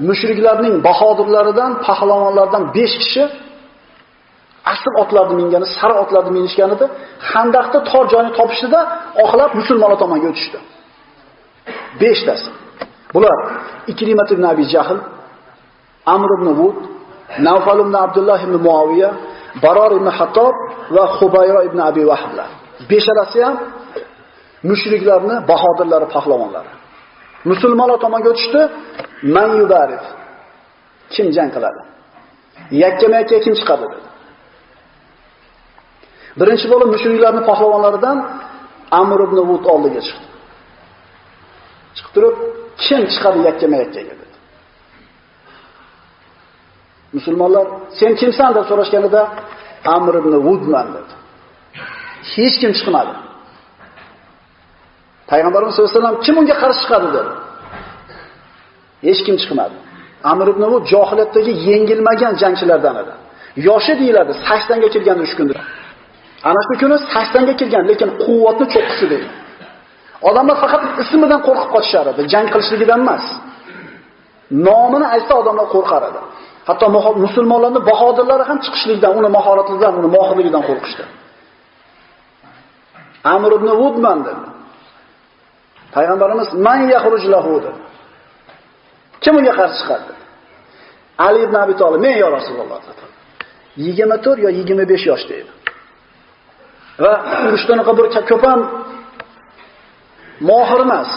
[0.09, 3.23] mushriklarning bahodirlaridan, pahlavonlardan 5 kishi
[4.71, 6.85] asl otlarni mingani, sara otlarni minishganida
[7.31, 8.79] Xandaqda tor joyni topishdida,
[9.23, 10.57] oxlab musulmonlar tomonga o'tishdi.
[12.01, 12.49] 5 tasi.
[13.13, 13.37] Bular
[13.91, 14.99] Ikrimat ibn Abi Jahl,
[16.15, 16.77] Amr ibn Wud,
[17.47, 19.09] Nawfal ibn Abdullah ibn Muawiya,
[19.63, 20.55] Baror ibn Hattob
[20.95, 22.49] va Xubayro ibn Abi Wahblar.
[22.89, 23.55] Beshalasi ham
[24.69, 26.71] mushriklarni bahodirlari, pahlavonlari.
[27.51, 28.61] Musulmonlar tomonga o'tishdi,
[29.35, 30.03] man yubarif.
[31.13, 31.81] Kim jang qiladi?
[32.83, 34.07] Yakkama-yakka kim chiqadi dedi.
[36.39, 38.17] Birinchi bo'lib mushriklarning pahlavonlaridan
[39.01, 40.27] Amr ibn Wud oldiga chiqdi.
[41.95, 42.35] Chiqib turib,
[42.83, 44.35] kim chiqadi yakkama-yakkaga dedi.
[47.17, 47.65] Musulmonlar,
[47.99, 49.21] "Sen kimsan?" deb so'rashganida
[49.95, 51.13] Amr ibn Wudman dedi.
[52.33, 53.13] Hech kim chiqmadi.
[55.31, 57.31] Payg'ambarimiz sollallohu alayhi vasallam kim unga qarshi chiqadi dedi.
[59.07, 59.75] Hech kim chiqmadi.
[60.31, 63.13] Amr ibn Wud johiliyatdagi yengilmagan jangchilardan edi.
[63.67, 65.53] Yoshi deyiladi, 80 ga kirgan 3 kunda.
[66.49, 69.29] Ana shu kuni 80 ga kirgan, lekin quvvatni cho'qqisi deydi.
[70.29, 73.25] Odamlar faqat ismidan qo'rqib qochishar edi, jang qilishligidan emas.
[74.67, 76.21] Nomini aytsa odamlar qo'rqar edi.
[76.67, 76.85] Hatto
[77.25, 81.03] musulmonlarning bahodirlari ham chiqishlikdan, uni mahoratidan, uni mohirligidan qo'rqishdi.
[83.35, 84.45] Amr ibn Udman dedi.
[85.95, 87.81] Payg'ambarimiz man yakhruj lahu dedi.
[89.23, 90.13] Kim unga qarshi chiqadi?
[91.25, 93.03] Ali ibn Abi Talib, men yo Rasululloh dedi.
[93.77, 95.51] 24 yo 25 yoshda edi.
[96.99, 97.13] Va
[97.47, 98.59] urushdan bir ko'p ham
[100.49, 101.09] mohir emas.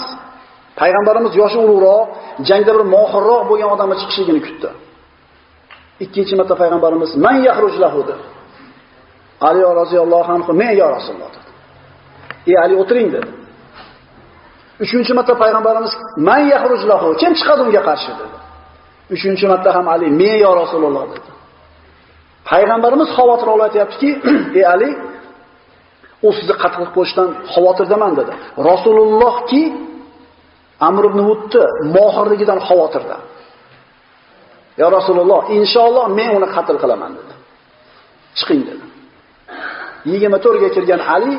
[0.80, 2.06] Payg'ambarimiz yoshi ulug'roq,
[2.48, 4.68] jangda bir mohirroq bo'lgan odamni chiqishligini kutdi.
[6.04, 8.24] Ikkinchi marta payg'ambarimiz man yahruj lahu dedi.
[9.48, 11.50] Ali roziyallohu anhu men yo Rasululloh dedi.
[12.50, 13.30] "Ey Ali o'tiring" dedi.
[14.84, 15.92] Uchinchi marta payg'ambarimiz
[16.28, 18.36] man yahruj lahu kim chiqadi unga qarshi dedi.
[19.14, 21.30] Uchinchi marta ham Ali men yo Rasululloh dedi.
[22.50, 24.08] Payg'ambarimiz xavotir olayaptiki,
[24.58, 24.90] "Ey e, Ali,
[26.26, 28.32] u sizni qatl qilib qo'yishdan xavotirdaman" dedi.
[28.70, 29.62] Rasulullohki
[30.88, 31.62] Amr ibn Wudni
[31.96, 33.16] mohirligidan xavotirda.
[34.80, 37.34] "Ya Rasululloh, inshaalloh men uni qatl qilaman" dedi.
[38.38, 38.84] "Chiqing" dedi.
[40.04, 41.32] 24 ga kirgan Ali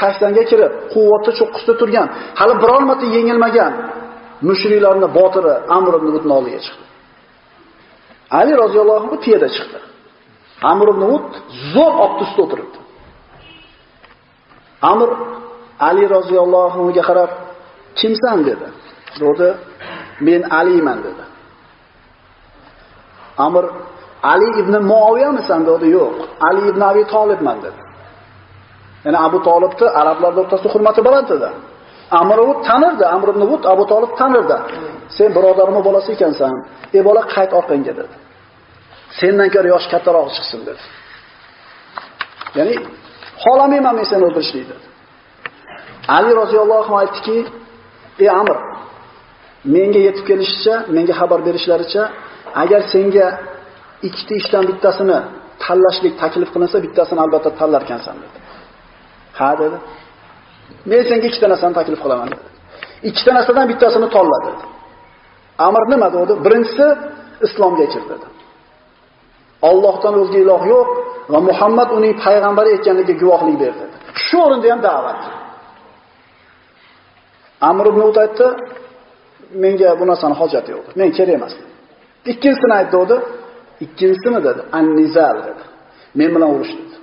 [0.00, 2.08] 80 ga kirib, quvvati cho'qqisida turgan,
[2.40, 3.72] hali biror marta yengilmagan
[4.48, 6.84] mushriklarni botiri Amr ibn Wudni oldiga chiqdi.
[8.38, 9.78] Ali roziyallohu anhu piyoda chiqdi.
[10.72, 11.30] Amr ibn Wud
[11.74, 12.79] zo'r ot ustida o'tiribdi.
[14.82, 15.08] Amr
[15.88, 17.30] Ali roziyallohu anhuga qarab,
[17.98, 18.66] "Kimsan?" dedi.
[19.20, 19.48] Dedi,
[20.26, 21.24] "Men Aliman" dedi.
[23.46, 23.64] Amr
[24.22, 26.14] Ali ibn Muoviyamisan dedi, "Yo'q,
[26.48, 27.80] Ali ibn Abi Tolibman" dedi.
[29.04, 31.48] Ya'ni Abu Talibni arablar o'rtasida hurmati baland edi.
[32.20, 34.56] Amr u tanirdi, Amr ibn Wud Abu Talib tanirdi.
[35.16, 36.54] Sen birodarimning bolasi ekansan.
[36.96, 38.14] Ey bola qayt orqangga dedi.
[39.18, 40.82] Sendan ko'ra yosh kattaroq chiqsin dedi.
[42.58, 42.74] Ya'ni
[43.42, 44.86] xolamayman men seni o'ldirishni dedi.
[46.16, 47.36] Ali roziyallohu anhu aytdiki,
[48.22, 48.56] "Ey Amr,
[49.74, 52.02] menga yetib kelishicha, menga xabar berishlaricha,
[52.62, 53.26] agar senga
[54.08, 55.18] ikkita ishdan bittasini
[55.64, 58.38] tanlashlik taklif qilinsa, bittasini albatta tanlar ekansan" dedi.
[59.38, 59.76] Ha dedi.
[60.90, 62.48] Men senga ikkita narsani taklif qilaman dedi.
[63.08, 64.62] Ikkita narsadan bittasini tanla dedi.
[65.66, 66.32] Amr nima dedi?
[66.44, 66.86] Birinchisi
[67.46, 68.26] islomga kir dedi.
[69.68, 70.88] Allohdan o'zga iloh yo'q
[71.32, 73.84] va Muhammad uning payg'ambari ekanligiga guvohlik berdi.
[74.24, 75.20] Shu o'rinda ham da'vat.
[77.70, 78.46] Amr ibn Ut aytdi,
[79.62, 80.86] menga bu narsani hojati yo'q.
[80.98, 81.54] Men kerak emas.
[82.32, 83.16] Ikkinchisini aytdi o'di.
[83.84, 85.62] Ikkinchisini dedi, an-nizal dedi.
[86.18, 86.96] Men bilan urush dedi.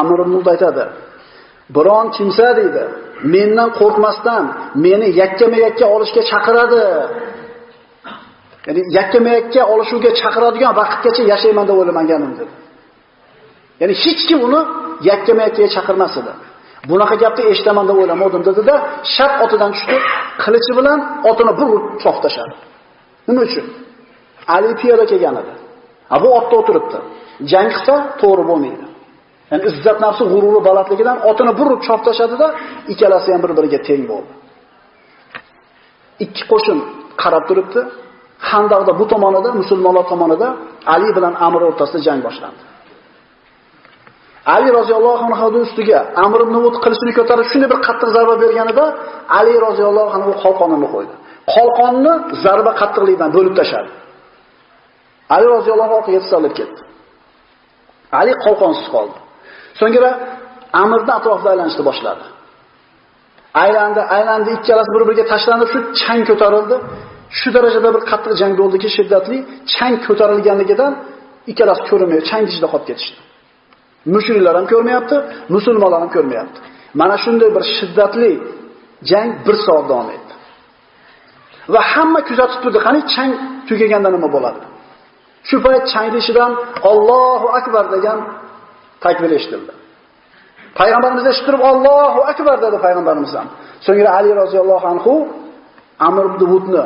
[0.00, 0.84] Amr ibn Ut aytadi,
[1.76, 2.84] biron kimsa deydi,
[3.34, 4.44] mendan qo'rqmasdan
[4.84, 6.84] meni yakkama-yakka olishga chaqiradi.
[8.66, 12.52] Ya'ni yakkama-yakka olishuvga chaqiradigan vaqtgacha yashayman deb o'ylamagandim dedi.
[13.80, 14.60] Ya'ni hech kim uni
[15.10, 16.32] yakkama-yakkaga chaqirmas edi.
[16.90, 18.74] Bunaqa gapni eshitaman deb o'ylamadim dedi-da,
[19.14, 19.96] shart otidan tushdi,
[20.42, 20.98] qilichi bilan
[21.30, 22.54] otini bir urib cho'q tashladi.
[23.28, 23.66] Nima uchun?
[24.54, 25.52] Ali piyoda kelgan edi.
[26.10, 26.98] Ha bu otda o'tiribdi.
[27.52, 28.86] Jang qilsa to'g'ri bo'lmaydi.
[29.50, 32.48] Ya'ni izzat nafsi g'ururi balandligidan otini bir urib cho'q tashladi-da,
[32.92, 34.32] ikkalasi ham bir-biriga teng bo'ldi.
[36.24, 36.78] Ikki qo'shin
[37.22, 37.80] qarab turibdi.
[38.50, 40.48] Handaqda bu tomonida musulmonlar tomonida
[40.94, 42.62] Ali bilan Amr o'rtasida jang boshlandi.
[44.54, 48.84] Ali roziyallohu anhu ustiga Amr ibn Ud qilichini ko'tarib shunday bir qattiq zarba berganida
[49.38, 51.14] Ali roziyallohu anhu qalqonini qo'ydi.
[51.54, 52.12] Qalqonni
[52.44, 53.90] zarba qattiqligidan bo'lib tashladi.
[55.34, 56.80] Ali roziyallohu anhu orqaga ketdi.
[58.20, 59.18] Ali qalqonsiz qoldi.
[59.80, 60.10] So'ngra
[60.82, 62.24] Amrni atrofida aylanishni boshladi.
[63.64, 66.76] Aylandi, aylandi, ikkalasi bir-biriga tashlanib, shu chang ko'tarildi.
[67.38, 69.38] Shu darajada bir qattiq jang bo'ldiki, shiddatli
[69.74, 70.92] chang ko'tarilganligidan
[71.50, 73.20] ikkalasi ko'rinmaydi, chang ichida qolib ketishdi.
[74.14, 75.16] Mushriklar ham ko'rmayapti,
[75.54, 76.58] musulmonlar ham ko'rmayapti.
[77.00, 78.30] Mana shunday bir shiddatli
[79.10, 80.32] jang bir soat davom etdi.
[81.74, 83.30] Va hamma kuzatib turdi, qani chang
[83.68, 84.60] tugaganda nima bo'ladi?
[85.48, 86.52] Shu payt changni ichidan
[86.90, 88.18] Allohu akbar degan
[89.04, 89.72] takbir eshitildi.
[90.78, 93.48] Payg'ambarimiz eshittirib Allohu akbar dedi payg'ambarimiz ham.
[93.86, 95.12] So'ngra Ali roziyallohu anhu
[96.08, 96.84] Amr ibn Wudni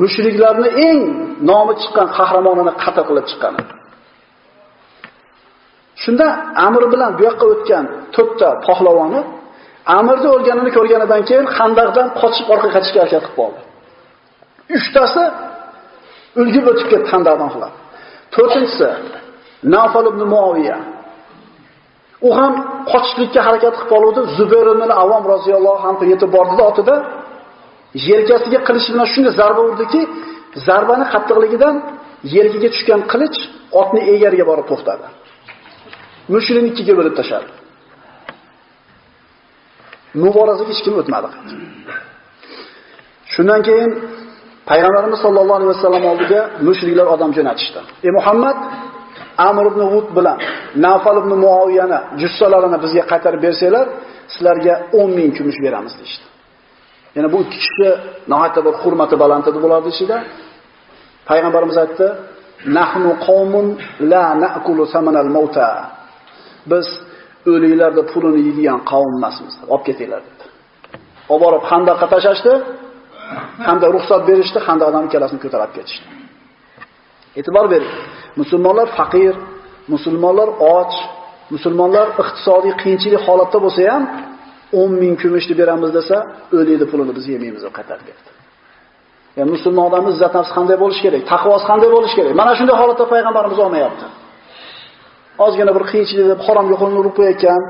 [0.00, 1.00] mushriklarni eng
[1.50, 3.54] nomi chiqqan qahramonini qatl qilib chiqqan.
[6.02, 6.26] Shunda
[6.66, 7.84] Amr bilan bu yoqqa o'tgan
[8.16, 9.20] to'rtta pahlavoni
[9.98, 13.60] Amirni o'lganini ko'rganidan keyin Xandaqdan qochib orqaga qaytishga harakat qilib qoldi.
[14.76, 15.24] Uchtasi
[16.40, 17.72] ulgib o'tib ketdi Xandaqdan qulab
[18.34, 18.88] To'rtinchisi
[19.74, 20.78] Nafal ibn Muaviya.
[22.26, 22.52] U ham
[22.92, 24.20] qochishlikka harakat qilib qoluvdi.
[24.38, 26.94] Zubayr ibn Avom roziyallohu anhu yetib bordida otida
[28.08, 30.00] yelkasiga qilich bilan shunday zarba urdiki,
[30.66, 31.74] zarbani qattiqligidan
[32.34, 33.38] yelkaga tushgan qilich
[33.80, 35.06] otni egariga borib to'xtadi.
[36.32, 37.50] Mushrikni ikkiga bo'lib tashladi.
[40.22, 41.28] Muborazaga hech kim o'tmadi.
[43.34, 43.90] Shundan keyin
[44.70, 47.80] payg'ambarimiz sollallohu alayhi vasallam oldiga mushriklar odam jo'natishdi.
[48.06, 48.58] "Ey Muhammad,
[49.48, 50.38] Amr ibn Ud bilan
[50.84, 53.86] Nafal ibn Muoviyani jussalarini bizga qaytarib bersanglar,
[54.32, 56.24] sizlarga 10 ming kumush beramiz" deydi.
[57.16, 57.88] Yana bu ikki kishi
[58.30, 60.16] nihoyatda bir hurmati baland edi bular ichida.
[61.28, 62.06] Payg'ambarimiz aytdi:
[62.78, 63.66] "Nahnu qawmun
[64.12, 65.68] la na'kulu samanal mauta."
[66.72, 66.86] Biz
[67.52, 69.54] o'liklarda pulini yeydigan qavm emasmiz.
[69.72, 70.44] Olib ketinglar dedi.
[71.32, 72.52] Olib borib Xandaqqa tashashdi.
[73.68, 76.06] Hamda ruxsat berishdi, Xandaqdan ikkalasini ko'tarib ketishdi.
[77.38, 77.94] E'tibor bering.
[78.40, 79.34] Musulmonlar faqir,
[79.94, 80.92] musulmonlar och,
[81.54, 84.02] musulmonlar iqtisodiy qiyinchilik holatda bo'lsa ham
[84.72, 86.16] 10 ming kumushni beramiz desa,
[86.58, 88.30] o'likni pulini biz yemaymiz deb qaytarib berdi.
[89.38, 92.32] Ya'ni musulmon odamning izzat nafsi qanday bo'lishi kerak, taqvosi qanday bo'lishi kerak?
[92.40, 94.06] Mana shunday holatda payg'ambarimiz olmayapti.
[95.44, 97.60] ozgina bir qiyinchilik deb haromga qo'lini urib qo'yayotgan,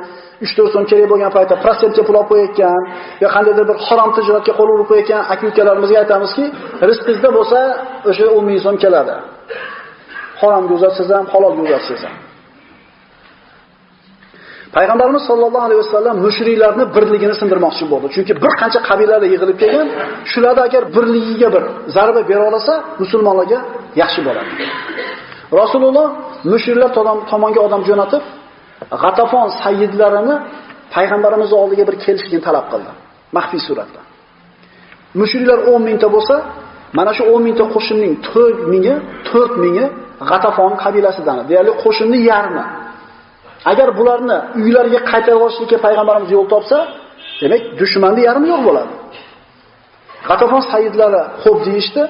[0.46, 2.80] 3-4 so'm kerak bo'lgan paytda protsentga pul olib qo'yayotgan,
[3.22, 6.44] yo qandaydir bir harom tijoratga qo'l urib qo'yayotgan aka-ukalarimizga aytamizki,
[6.88, 7.58] rizqingizda bo'lsa
[8.10, 9.14] o'sha 10 ming so'm keladi.
[10.40, 12.16] Haromga uzatsangiz ham, halolga uzatsangiz ham.
[14.76, 18.06] Payg'ambarimiz sollallohu alayhi vasallam mushriklarning birligini sindirmoqchi bo'ldi.
[18.14, 19.86] Chunki bir qancha qabilalar yig'ilib kelgan,
[20.32, 21.62] shularda agar birligiga bir
[21.94, 23.58] zarba bera olsa, musulmonlarga
[24.02, 24.50] yaxshi bo'ladi.
[25.60, 26.06] Rasululloh
[26.52, 26.90] mushriklar
[27.30, 28.22] tomonga odam jo'natib,
[29.02, 30.34] G'atafon sayyidlarini
[30.94, 32.90] payg'ambarimiz oldiga bir kelishligini talab qildi.
[33.36, 34.00] Maxfiy suratda.
[35.20, 36.34] Mushriklar 10 mingta bo'lsa,
[36.98, 38.94] mana shu 10 mingta qo'shinning 4 mingi,
[39.32, 39.84] 4 mingi
[40.30, 41.36] G'atafon qabilasidan.
[41.50, 42.64] Deyarli qo'shinning yarmi.
[43.70, 46.78] Agar bularni uylariga qaytarib olishlikka payg'ambarimiz yo'l topsa,
[47.42, 48.94] demak dushmanning yarmi yo'q bo'ladi.
[50.28, 52.02] G'atafon sayyidlari xo'p deyishdi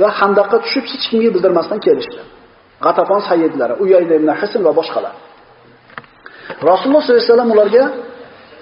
[0.00, 2.20] va Handaqqa tushib hech kimga bildirmasdan kelishdi.
[2.84, 5.14] G'atafon sayyidlari, Uyayna ibn Hisn va boshqalar.
[6.70, 7.84] Rasululloh sollallohu alayhi vasallam ularga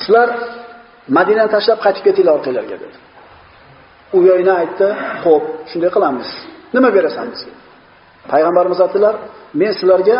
[0.02, 0.28] sizlar
[1.16, 2.96] Madinani tashlab qaytib ketinglar orqanglarga dedi.
[4.18, 4.86] Uyayna aytdi,
[5.22, 6.28] "Xo'p, shunday qilamiz.
[6.74, 7.52] Nima berasan bizga?"
[8.32, 9.14] Payg'ambarimiz aytdilar,
[9.60, 10.18] "Men sizlarga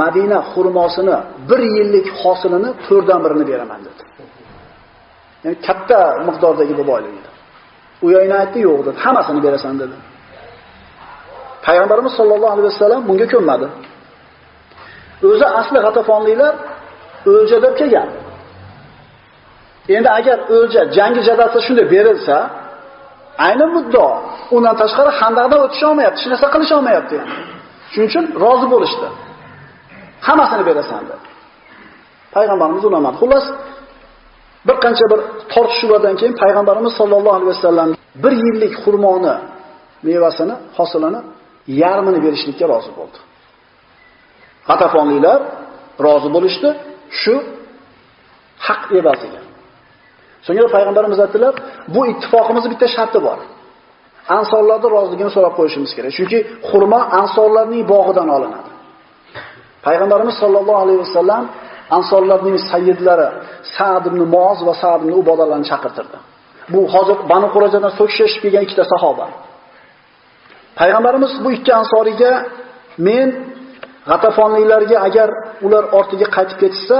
[0.00, 1.16] Madina xurmosini
[1.48, 4.02] 1 yillik hosilini 4 dan birini beraman" dedi.
[5.44, 7.30] Ya'ni katta miqdordagi bu boylik edi.
[8.06, 8.98] Uyayna aytdi, "Yo'q" dedi.
[9.04, 9.96] "Hammasini berasan" dedi.
[11.66, 13.66] Payg'ambarimiz sollallohu alayhi vasallam bunga ko'nmadi.
[15.28, 16.54] O'zi asli g'atafonliklar
[17.32, 18.08] o'lja deb kelgan.
[19.96, 22.36] Endi agar o'lja jangi jadasi shunday berilsa,
[23.46, 24.10] ayni muddao.
[24.56, 27.32] Undan tashqari handaqdan o'tisha olmayapti, hech narsa qilisha olmayapti yani.
[27.92, 29.06] Shuning uchun rozi bo'lishdi.
[30.26, 31.26] Hammasini berasan dedi.
[32.36, 33.16] Payg'ambarimiz ulamadi.
[33.22, 33.46] Xullas,
[34.68, 35.20] bir qancha bir
[35.52, 37.88] tortishuvlardan keyin payg'ambarimiz sollallohu alayhi vasallam
[38.22, 39.34] bir yillik xurmoni
[40.08, 41.20] mevasini, hosilini
[41.82, 43.18] yarmini berishlikka rozi bo'ldi.
[44.68, 45.40] G'atafonliklar
[46.06, 46.68] rozi bo'lishdi
[47.20, 47.34] shu
[48.66, 49.40] haq evaziga.
[50.46, 51.54] So'ngra payg'ambarimiz aytdilar,
[51.94, 53.38] bu ittifoqimizning bitta sharti bor.
[54.38, 56.12] Ansorlarning roziligini so'rab qo'yishimiz kerak.
[56.18, 56.38] Chunki
[56.70, 58.70] xurmo ansorlarning bog'idan olinadi.
[59.86, 61.42] Payg'ambarimiz sollallohu alayhi vasallam
[61.96, 63.28] ansorlarning sayyidlari
[63.76, 66.18] Sa'd ibn Muoz va Sa'd ibn Ubodalarni chaqirtirdi.
[66.72, 69.26] Bu hozir Banu Qurayzadan so'kishib kelgan ikkita sahoba.
[70.80, 72.32] Payg'ambarimiz bu ikki ansoriga
[73.06, 73.28] men
[74.10, 75.28] G'atafonliklarga agar
[75.66, 76.96] ular ortiga qaytib ketsa,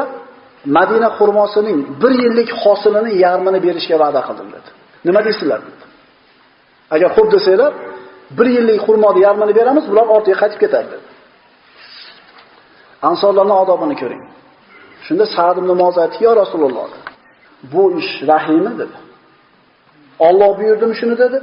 [0.77, 4.69] Madina xurmosining bir yillik hosilini yarmini berishga va'da qildim dedi.
[5.07, 5.85] Nima deysizlar dedi.
[6.95, 7.73] Agar xo'p desanglar,
[8.38, 11.07] bir yillik xurmoni yarmini beramiz, bular ortiga qaytib ketadi dedi.
[13.08, 14.22] Ansorlarning odobini ko'ring.
[15.04, 16.88] Shunda Sa'd ibn Muoz aytdi, "Ya Rasululloh,
[17.72, 18.96] bu ish rahimi" dedi.
[20.28, 21.38] Alloh buyurdimi shuni dedi?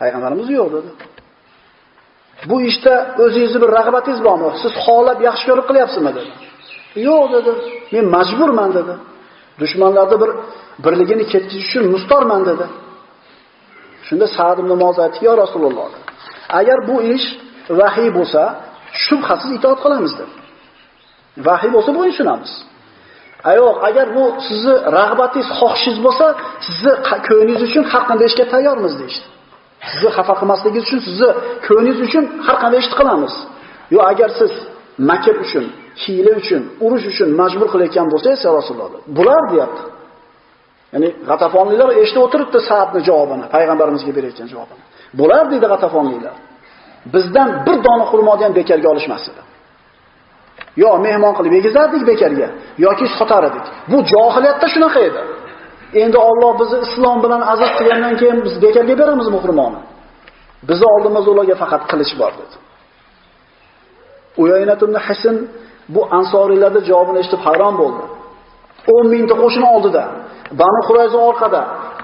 [0.00, 0.90] Payg'ambarimiz yo'q dedi.
[2.50, 4.46] Bu ishda o'zingizni bir rag'batingiz bormi?
[4.62, 6.32] Siz xohlab yaxshi ko'rib qilyapsizmi dedi.
[7.08, 7.52] Yo'q dedi.
[7.94, 8.94] Men majburman dedi.
[9.60, 10.30] Dushmanlarni bir
[10.84, 12.66] birligini ketkizish uchun mustorman dedi.
[14.06, 15.88] Shunda Sa'd ibn Muoz aytdi: "Ya Rasululloh,
[16.60, 17.26] agar bu ish
[17.80, 18.42] vahiy bo'lsa,
[19.04, 20.34] shubhasiz itoat qilamiz" dedi.
[21.46, 22.52] Vahiy bo'lsa bu tushunamiz.
[23.50, 26.26] Ayoq, agar bu sizni rag'batingiz, xohishingiz bo'lsa,
[26.66, 26.92] sizni
[27.28, 29.18] ko'nglingiz uchun har qanday ishga tayyormiz deydi.
[29.90, 31.30] Sizni xafa qilmasligingiz uchun, sizni
[31.66, 33.34] ko'nglingiz uchun har qanday ishni qilamiz.
[33.94, 34.52] Yo agar siz
[35.10, 35.64] makr uchun,
[36.02, 39.82] hiyla uchun, urush uchun majbur qilayotgan bo'lsangiz, Rasululloh, bular deyapti.
[40.94, 44.82] Ya'ni G'atafonliklar eshitib o'tiribdi Sa'dning javobini, payg'ambarimizga berayotgan javobini.
[45.20, 46.36] Bular deydi G'atafonliklar.
[47.14, 49.42] Bizdan bir dona xurmoni ham bekarga olishmas edi.
[50.82, 52.48] Yo mehmon qilib yegizardik bekarga
[52.86, 53.64] yoki sotar edik.
[53.90, 55.20] Bu johiliyatda shunaqa edi.
[56.02, 59.80] Endi Alloh bizni islom bilan aziz qilgandan keyin biz bekarga beramizmi xurmoni?
[60.68, 62.56] Bizni oldimizda ularga faqat qilich bor dedi.
[64.42, 65.36] Uyaynat ibn Hasan
[65.94, 68.02] bu ansoriylarning javobini eshitib hayron bo'ldi.
[68.86, 70.02] 10 mingta qo'shin oldida,
[70.60, 71.60] Banu Qurayza orqada,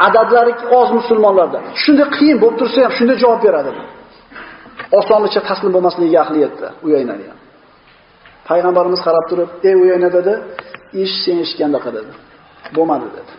[0.07, 1.59] adadlari oz musulmonlarda.
[1.83, 3.71] Shunday qiyin bo'lib tursa ham shunday javob beradi.
[4.99, 7.39] Osonlicha taslim bo'lmasligiga ahliyatda Uyaynani ham.
[8.53, 10.33] Payg'ambarimiz qarab turib, "Ey Uyayna" dedi,
[11.03, 12.13] "Ish sen eshitgandaqa dedi."
[12.77, 13.33] Bo'lmadi dedi.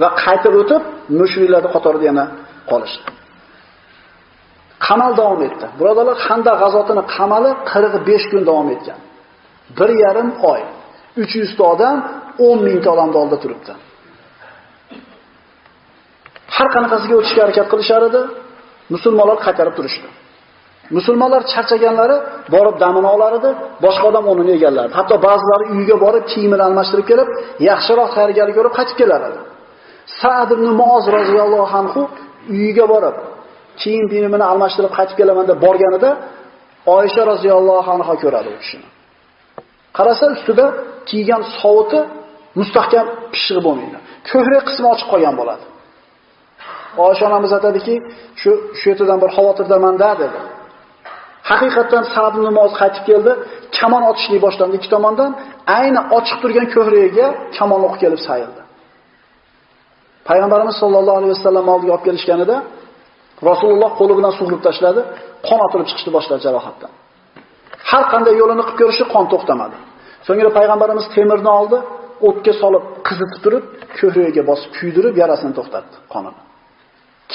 [0.00, 0.82] Va qaytib o'tib,
[1.20, 2.24] mushriklarning qatorida yana
[2.70, 3.08] qolishdi.
[4.86, 5.66] Qamal davom etdi.
[5.78, 8.98] Birodarlar, handa g'azotini qamali 45 kun davom etgan.
[9.78, 10.60] Bir yarim oy.
[11.16, 11.96] 300 ta odam
[12.38, 13.72] 10 mingta odamni oldida turibdi.
[16.56, 18.20] Har qanaqasiga o'tishga harakat qilishar edi,
[18.94, 20.08] musulmonlar qaytarib turishdi.
[20.96, 22.16] Musulmonlar charchaganlari
[22.54, 23.50] borib damini olar edi,
[23.84, 24.92] boshqa odam o'rnini egallardi.
[24.98, 27.28] Hatto ba'zilari uyiga borib kiyimini almashtirib kelib,
[27.70, 29.40] yaxshiroq tayyorgarlik ko'rib qaytib kelar edi.
[30.20, 32.02] Sa'd ibn Muoz roziyallohu anhu
[32.54, 33.16] uyiga borib,
[33.82, 36.10] kiyim kiyimini almashtirib qaytib kelaman deb borganida
[36.96, 38.86] Oysha roziyallohu anha ko'radi u kishini.
[39.96, 40.66] Qarasa ustida
[41.10, 42.00] kiygan sovuti
[42.60, 43.98] mustahkam pishiq bo'lmaydi.
[44.30, 45.64] Ko'hrak qismi ochiq qolgan bo'ladi.
[47.06, 47.94] Oysha onamiz aytadiki,
[48.40, 50.40] shu shu yerdan bir xavotirdaman-da dedi.
[51.50, 53.32] Haqiqatdan Sa'd namoz qaytib keldi,
[53.78, 55.30] kamon otishlik boshlandi ikki tomondan,
[55.78, 57.26] ayni ochiq turgan ko'hriyaga
[57.56, 58.60] kamon o'q kelib sayildi.
[60.28, 62.56] Payg'ambarimiz sollallohu alayhi vasallam oldiga olib kelishganida
[63.50, 65.00] Rasululloh qo'li bilan sug'urib tashladi,
[65.48, 66.90] qon otilib chiqishni boshladi jarohatdan.
[67.90, 69.76] Har qanday yo'lini qilib ko'rishi qon to'xtamadi.
[70.26, 71.78] So'ngra payg'ambarimiz temirni oldi,
[72.28, 73.64] o'tga solib qizitib turib,
[73.98, 76.40] ko'hriyaga bosib kuydirib yarasini to'xtatdi qonini.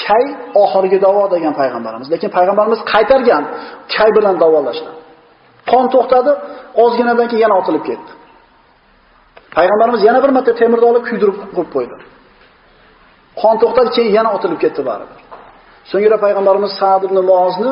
[0.03, 0.23] Kay
[0.63, 3.43] oxirgi davo degan payg'ambarimiz, lekin payg'ambarimiz qaytargan
[3.93, 4.91] kay bilan davolashdi.
[5.71, 6.31] Qon to'xtadi,
[6.83, 8.11] ozginadan keyin yana otilib ketdi.
[9.57, 11.95] Payg'ambarimiz yana bir marta temirni olib kuydirib qo'yib qo'ydi.
[13.41, 15.19] Qon to'xtadi, keyin yana otilib ketdi baribir.
[15.91, 17.71] So'ngra payg'ambarimiz Sa'd ibn Muozni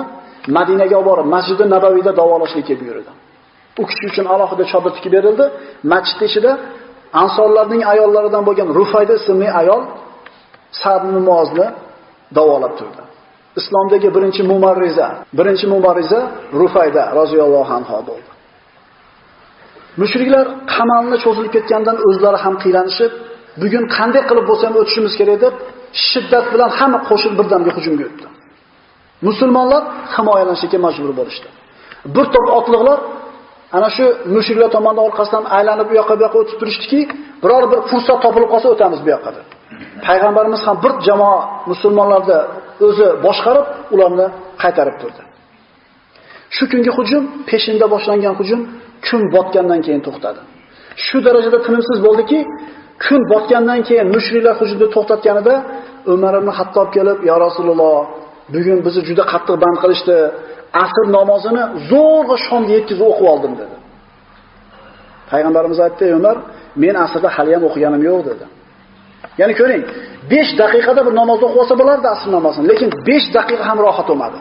[0.58, 3.12] Madinaga olib borib, Masjidi Nabaviyda davolashlikka buyurdi.
[3.82, 5.46] U kishi uchun alohida chodir tikib berildi.
[5.94, 6.52] Masjid ichida
[7.24, 9.82] ansorlarning ayollaridan bo'lgan Rufayda ismli ayol
[10.82, 11.68] Sa'd ibn Muozni
[12.36, 13.04] davolab turdi.
[13.60, 16.20] Islomdagi birinchi mumarriza, birinchi mumarriza
[16.62, 18.32] Rufayda roziyallohu anha bo'ldi.
[20.02, 23.12] Mushriklar qamalni cho'zilib ketgandan o'zlari ham qiylanishib,
[23.62, 25.54] bugun qanday qilib bo'lsa ham o'tishimiz kerak deb
[26.10, 28.28] shiddat bilan hamma qo'shin birdamga hujumga o'tdi.
[29.28, 29.84] Musulmonlar
[30.16, 31.48] himoyalanishga majbur bo'lishdi.
[32.16, 33.00] Bir to'p otliqlar
[33.78, 37.00] ana shu mushriklar tomonidan orqasidan aylanib u yoqqa bu yoqqa o'tib turishdiki,
[37.44, 39.48] biror bir fursat topilib qolsa o'tamiz bu yoqqa deb.
[40.06, 41.38] Payg'ambarimiz ham bir jamoa
[41.72, 42.40] musulmonlarni
[42.88, 44.28] o'zi boshqarib, ularni
[44.64, 45.22] qaytarib turdi.
[46.56, 48.62] Shu kungi hujum, peshinda boshlangan hujum
[49.08, 50.40] kun botgandan keyin to'xtadi.
[51.06, 52.40] Shu darajada tinimsiz bo'ldiki,
[53.06, 55.56] kun botgandan keyin mushriklar hujumni to'xtatganida
[56.14, 58.00] Umar ibn Hattob kelib, "Ya Rasululloh,
[58.54, 60.18] bugun bizni juda qattiq band qilishdi.
[60.84, 63.76] Asr namozini zo'rg'a shomga yetkazib o'qib oldim" dedi.
[65.32, 66.38] Payg'ambarimiz aytdi, "Umar,
[66.84, 68.46] men asrda hali ham o'qiganim yo'q" dedi.
[69.40, 69.84] Ya'ni ko'ring,
[70.32, 74.40] 5 daqiqada bir namoz o'qib olsa bo'lardi asr namozini, lekin 5 daqiqa ham rohat olmadi.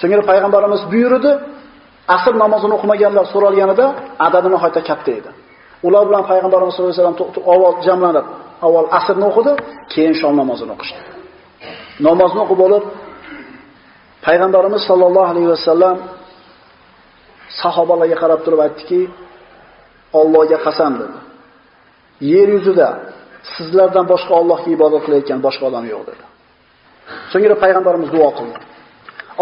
[0.00, 1.30] So'ngra payg'ambarimiz buyurdi,
[2.16, 3.86] asr namozini o'qimaganlar so'ralganida
[4.26, 5.30] adadi nihoyatda katta edi.
[5.86, 8.26] Ular bilan payg'ambarimiz sollallohu alayhi vasallam avval jamlanib,
[8.66, 9.52] avval asrni o'qidi,
[9.92, 11.00] keyin shom namozini o'qishdi.
[12.08, 12.84] Namozni o'qib olib,
[14.26, 15.96] payg'ambarimiz sollallohu alayhi vasallam
[17.62, 19.00] sahobalarga qarab turib aytdiki,
[20.20, 21.18] Allohga qasam dedi.
[22.32, 22.88] Yer yuzida
[23.54, 26.24] sizlardan boshqa Allohga ibodat qilayotgan boshqa odam yo'q dedi.
[27.32, 28.58] So'ngra payg'ambarimiz duo qildi.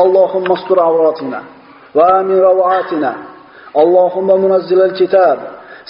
[0.03, 1.41] Allohumma astur avratina
[1.97, 3.13] va amin rawatina.
[3.83, 5.39] Allohumma munazzilal kitab,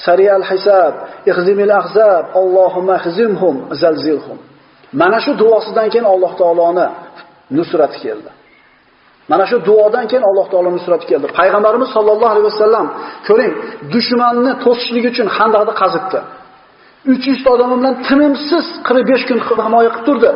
[0.07, 0.95] sariyal hisab,
[1.31, 4.39] ihzimil ahzab, Allohumma ihzimhum zalzilhum.
[5.01, 6.87] Mana shu duosidan keyin Alloh taoloni
[7.59, 8.31] nusrati keldi.
[9.31, 11.27] Mana shu duodan keyin Alloh taolo nusrati keldi.
[11.39, 12.87] Payg'ambarimiz sollallohu alayhi vasallam
[13.29, 13.53] ko'ring,
[13.95, 16.19] dushmanni to'sishlik uchun xandaqni qazibdi.
[17.07, 20.31] 300 odam bilan tinimsiz 45 kun himoya qilib turdi.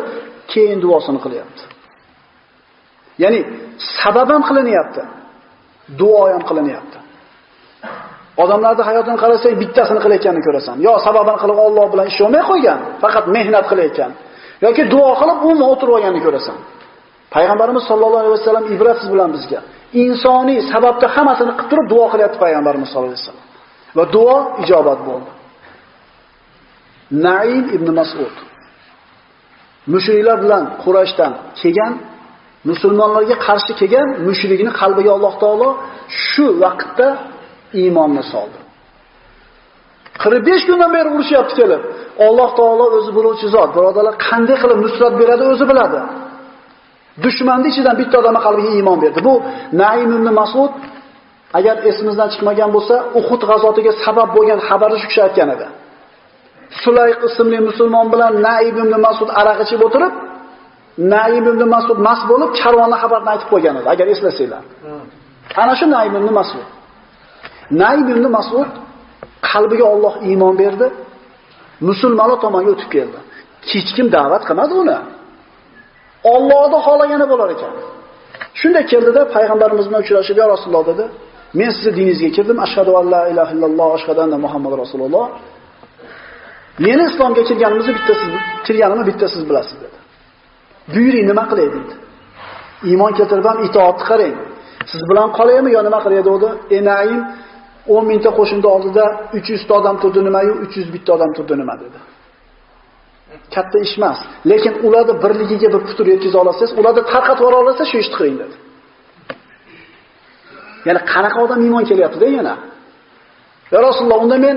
[0.52, 1.62] Keyin duosini qilyapti.
[3.22, 3.40] Ya'ni
[4.00, 5.02] sabab ham qilinyapti.
[6.00, 6.98] Duo ham qilinyapti.
[8.42, 10.76] Odamlarning hayotini qarasang, bittasini qilayotganini ko'rasan.
[10.86, 14.10] Yo sababini qilib Alloh bilan ish olmay qo'ygan, faqat mehnat qilayotgan.
[14.64, 16.56] yoki duo qilib umuman o'tirib olganini ko'rasan.
[17.34, 19.60] Payg'ambarimiz sollallohu alayhi vasallam ibratsiz bilan bizga
[20.04, 23.46] insoniy sababda hammasini qilib turib duo qilyapti payg'ambarimiz sollallohu alayhi vasallam.
[23.98, 25.30] Va duo ijobat bo'ldi.
[27.26, 28.34] Naim ibn Mas'ud
[29.92, 31.92] mushriklar bilan Qurayshdan kelgan
[32.70, 35.68] musulmonlarga qarshi kelgan mushrikni qalbiga Alloh taolo
[36.26, 37.08] shu vaqtda
[37.80, 38.58] iymonni soldi.
[40.18, 41.82] 45 kundan beri urushyapti kelib.
[42.26, 43.70] Alloh taolo o'zi biluvchi zot.
[43.76, 46.00] Birodalar, qanday qilib nusrat beradi o'zi biladi.
[47.24, 49.20] Dushmanning ichidan bitta odamga qalbiga iymon berdi.
[49.28, 49.34] Bu
[49.82, 50.72] Naim ibn Mas'ud
[51.58, 55.66] agar esimizdan chiqmagan bo'lsa, Uhud g'azotiga sabab bo'lgan xabarni shu kishi aytgan edi.
[56.82, 60.14] Sulayq ismli musulmon bilan Naim ibn Mas'ud aroq ichib o'tirib,
[61.14, 64.62] Naim ibn Mas'ud mas bo'lib karvonni xabarni aytib qo'ygan edi, agar eslasanglar.
[65.62, 66.66] Ana shu Naim ibn Mas'ud.
[67.82, 68.70] Naim ibn Mas'ud
[69.50, 70.86] qalbiga Alloh iymon berdi,
[71.88, 73.18] musulmonlar tomonga o'tib keldi.
[73.70, 74.98] Hech kim da'vat qilmadi uni.
[76.34, 77.72] Allohni xohlagani bo'lar ekan.
[78.60, 81.04] Shunda keldida payg'ambarimiz bilan uchrashib, "Ya Rasululloh" dedi.
[81.58, 85.24] "Men sizni diningizga kirdim, ashhadu an la ilaha illalloh, ashhadu anna Muhammad rasululloh."
[86.84, 88.30] Meni islomga kirganimizni bittasiz
[88.66, 89.98] kirganimni bittasiz bilasiz dedi.
[90.94, 91.94] Buyuring, nima qilay dedi.
[92.90, 94.36] Iymon keltirib ham itoatni qarang.
[94.90, 96.48] Siz bilan qolaymi yo nima qilay dedi.
[96.78, 97.20] Enaim
[97.86, 101.98] 10 mingta qo'shinda oldida 300 ta odam turdi nima-yu 300 bitta odam turdi nima dedi.
[103.54, 104.18] Katta ish emas,
[104.50, 108.56] lekin ularni birligiga bir putur yetkiza olasiz, ularni tarqatib yubora olasiz, shu ishni qiling dedi.
[110.86, 112.54] Ya'ni qanaqa odam iymon kelyapti-da yana?
[113.72, 114.56] Ya Rasululloh, unda men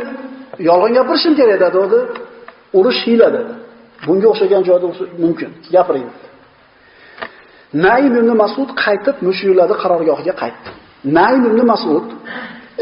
[0.70, 2.00] yolg'on gapirishim kerak dedi, dedi.
[2.78, 3.54] Urush hiyla dedi.
[4.08, 4.88] Bunga o'xshagan joyda
[5.24, 5.50] mumkin.
[5.76, 6.08] Gapiring.
[7.86, 10.70] Naim ibn Mas'ud qaytib mushriklarning qarorgohiga qaytdi.
[11.18, 12.08] Naim ibn Mas'ud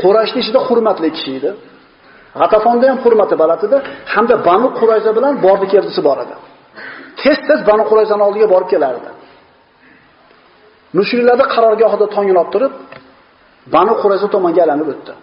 [0.02, 1.52] Qurayshning ichida hurmatli kishi edi.
[2.42, 3.78] G'atafonda ham hurmati baland edi,
[4.14, 6.36] hamda Banu Qurayza bilan bordi keldisi bor edi.
[7.22, 9.10] Tez-tez Banu Qurayzaning oldiga borib kelardi.
[10.98, 12.74] Mushriklarning qarorgohida tongini turib,
[13.76, 15.14] Banu Qurayza tomonga aylanib o'tdi.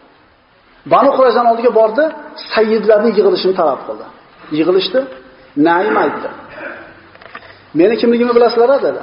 [0.92, 2.05] Banu Qurayzaning oldiga bordi,
[2.55, 4.07] sayyidlarning yig'ilishini talab qildi.
[4.59, 5.01] Yig'ilishdi,
[5.66, 6.29] Naim aytdi.
[7.81, 9.03] Meni kimligimni bilasizlar dedi.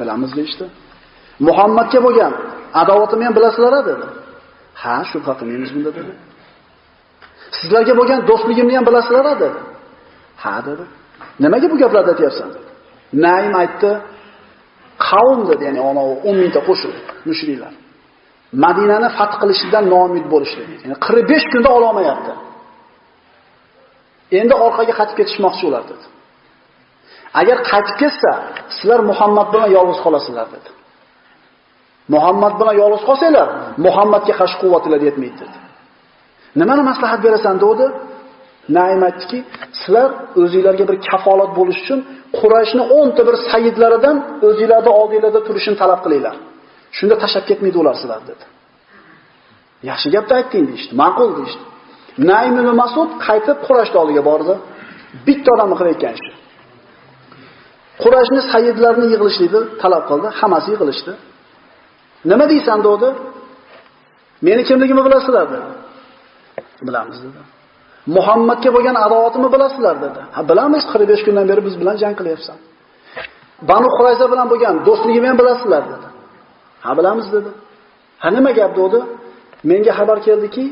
[0.00, 0.64] Bilamiz deyishdi.
[1.48, 2.32] Muhammadga bo'lgan
[2.82, 4.06] adovatimni ham bilasizlar dedi.
[4.82, 6.12] Ha, shubha qilmaymiz bunda dedi.
[7.58, 9.48] Sizlarga bo'lgan do'stligimni ham bilasizlar dedi.
[10.42, 10.84] Ha dedi.
[11.42, 12.48] Nimaga bu gaplarni aytyapsan?
[13.24, 13.90] Naim aytdi,
[15.08, 16.92] qavm dedi, ya'ni ona 10 mingta qo'shin,
[17.28, 17.72] mushriklar.
[18.62, 20.62] Madinani fath qilishidan noumid bo'lishdi.
[20.84, 22.32] Ya'ni 45 kunda ola olmayapti.
[24.40, 26.04] Endi orqaga qaytib ketishmoqchi ular dedi.
[27.40, 28.32] Agar qaytib ketsa,
[28.76, 30.70] sizlar Muhammad bilan yolg'iz qolasizlar dedi.
[32.14, 33.48] Muhammad bilan yolg'iz qolsanglar,
[33.86, 35.56] Muhammadga qarshi quvvatlar yetmaydi dedi.
[36.60, 37.86] Nimani maslahat berasan dedi?
[38.76, 39.38] Naim aytdiki,
[39.80, 40.08] sizlar
[40.40, 42.00] o'zingizlarga bir kafolat bo'lish uchun
[42.38, 46.34] Qurayshning 10 ta bir sayyidlaridan o'zingizlarda oldingizda turishini talab qilinglar.
[46.96, 48.44] Shunda tashlab ketmaydi ular sizlar dedi.
[49.90, 50.84] Yaxshi gapni aytding deydi.
[51.02, 51.54] Ma'qul deydi.
[52.30, 54.54] Naim ibn Mas'ud qaytib Qurayshning oldiga bordi.
[55.26, 56.32] Bitta odamni qilayotgan ishi.
[58.02, 61.12] Qurayshni sayyidlarini yig'ilishlikni talab qildi, hammasi yig'ilishdi.
[62.30, 63.08] Nima deysan dedi?
[64.46, 65.68] Meni kimligimni bilasizlar dedi.
[66.86, 67.40] Bilamiz dedi.
[68.16, 70.20] Muhammadga bo'lgan adovatimni bilasizlar dedi.
[70.34, 72.56] Ha, bilamiz, 45 kundan beri biz bilan jang qilyapsan.
[73.70, 76.06] Banu Qurayza bilan bo'lgan do'stligimni ham bilasizlar dedi.
[76.84, 77.50] Ha, bilamiz dedi.
[78.22, 79.00] Ha, nima gap dedi?
[79.70, 80.64] Menga xabar keldiki,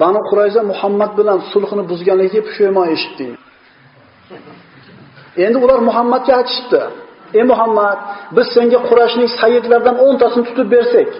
[0.00, 3.32] Banu Qurayza Muhammad bilan sulhni buzganligiga pushaymon eshitding.
[5.44, 6.80] Endi ular Muhammadga aytishdi.
[7.38, 7.98] Ey Muhammad,
[8.36, 11.10] biz senga Qurayshning sayyidlaridan 10 tasini tutib bersak,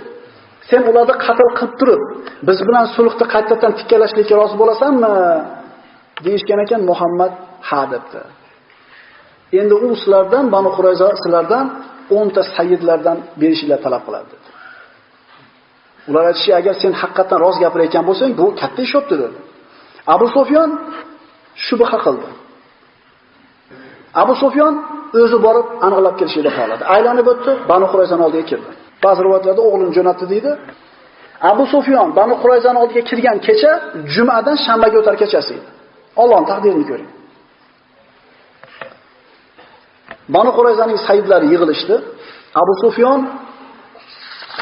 [0.71, 2.03] sen ularni qatl qilib turib,
[2.49, 5.15] biz bilan sulhni qaytadan tikkalashlikka rozi bo'lasanmi?
[6.25, 7.33] deyishgan ekan Muhammad
[7.69, 8.21] ha debdi.
[9.61, 11.67] Endi u sizlardan Banu Qurayza sizlardan
[12.17, 14.47] o'nta sayyidlardan berishinglar talab qiladi dedi.
[16.09, 19.39] Ular aytishdi, agar sen haqiqatan rost gapirayotgan bo'lsang, bu katta ish bo'pti dedi.
[20.15, 20.71] Abu Sufyon
[21.67, 22.29] shubha qildi.
[24.23, 24.75] Abu Sufyon
[25.23, 26.83] o'zi borib aniqlab kelishini xohladi.
[26.95, 28.71] Aylanib o'tdi, Banu Qurayzani oldiga kirdi.
[29.05, 30.51] Ba'zi rivoyatlarda o'g'lini jo'natdi deydi.
[31.51, 33.73] Abu Sufyon Banu Qurayzani oldiga kirgan kecha
[34.15, 35.67] jumadan shanbaga o'tar kechasi edi.
[36.21, 37.11] Allohning taqdirini ko'ring.
[40.35, 41.97] Banu Qurayzaning sayyidlari yig'ilishdi.
[42.61, 43.21] Abu Sufyon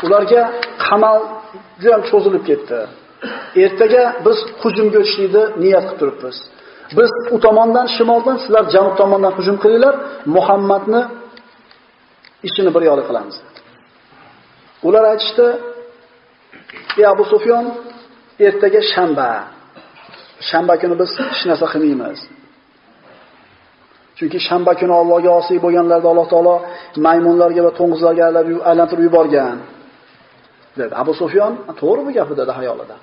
[0.07, 0.43] ularga
[0.87, 1.19] qamal
[1.83, 2.79] juda cho'zilib ketdi.
[3.65, 6.37] Ertaga biz hujumga o'tishni niyat qilib turibmiz.
[6.99, 9.95] Biz u tomondan shimoldan, sizlar janub tomondan hujum qilinglar,
[10.37, 11.03] Muhammadni
[12.49, 13.37] ishini bir yo'li qilamiz.
[14.87, 15.47] Ular aytishdi:
[17.01, 17.65] "Ey Abu Sufyon,
[18.47, 19.31] ertaga shanba.
[20.49, 22.21] Shanba kuni biz hech narsa qilmaymiz."
[24.19, 26.55] Chunki shanba kuni Allohga osiy bo'lganlarda Alloh taolo
[27.07, 28.23] maymunlarga va to'ng'izlarga
[28.71, 29.59] aylantirib yuborgan.
[30.81, 30.95] dedi.
[31.03, 32.97] Abu Sufyon, to'g'ri bu gapi dedi hayolida.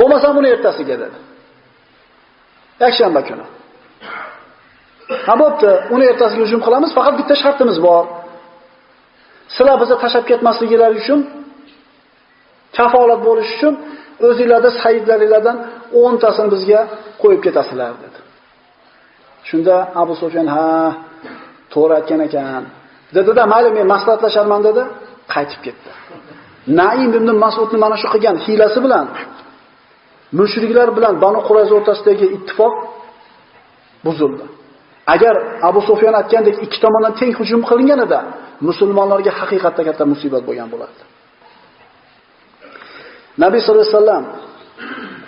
[0.00, 1.18] Bo'lmasa buni ertasiga dedi.
[2.84, 3.46] Yakshanba kuni.
[5.26, 8.04] Ha bo'pti, uni ertasiga hujum qilamiz, faqat bitta shartimiz bor.
[9.56, 11.20] Sizlar bizni tashab ketmasligingiz uchun
[12.78, 13.74] kafolat bo'lish uchun
[14.26, 15.56] o'zingizlarda sayyidlaringizdan
[16.02, 16.80] 10 tasini bizga
[17.22, 18.18] qo'yib ketasizlar dedi.
[19.48, 20.68] Shunda Abu Sufyan ha,
[21.72, 22.62] to'g'ri aytgan ekan.
[23.16, 24.82] Dedi-da, mayli men maslahatlasharman dedi,
[25.34, 25.90] qaytib ketdi.
[26.80, 29.06] Naim ibn Mas'udni mana shu qilgan hilasi bilan
[30.38, 32.74] mushriklar bilan Banu Qurayza o'rtasidagi ittifoq
[34.06, 34.44] buzildi.
[35.14, 35.34] Agar
[35.68, 38.20] Abu Sufyan aytgandek ikki tomondan teng hujum qilinganida
[38.68, 41.02] musulmonlarga haqiqatda katta musibat bo'lgan bo'lardi.
[43.42, 44.24] Nabiy sollallohu alayhi vasallam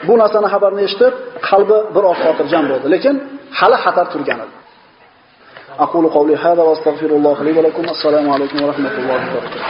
[0.08, 1.14] bu narsani xabarni eshitib,
[1.48, 3.14] qalbi bir oz xotirjam bo'ldi, lekin
[3.52, 4.44] حال حتر ترجعنا
[5.78, 7.84] أقول قولي هذا وأستغفر الله لي ولكم.
[7.84, 9.60] السلام عليكم ورحمة الله وبركاته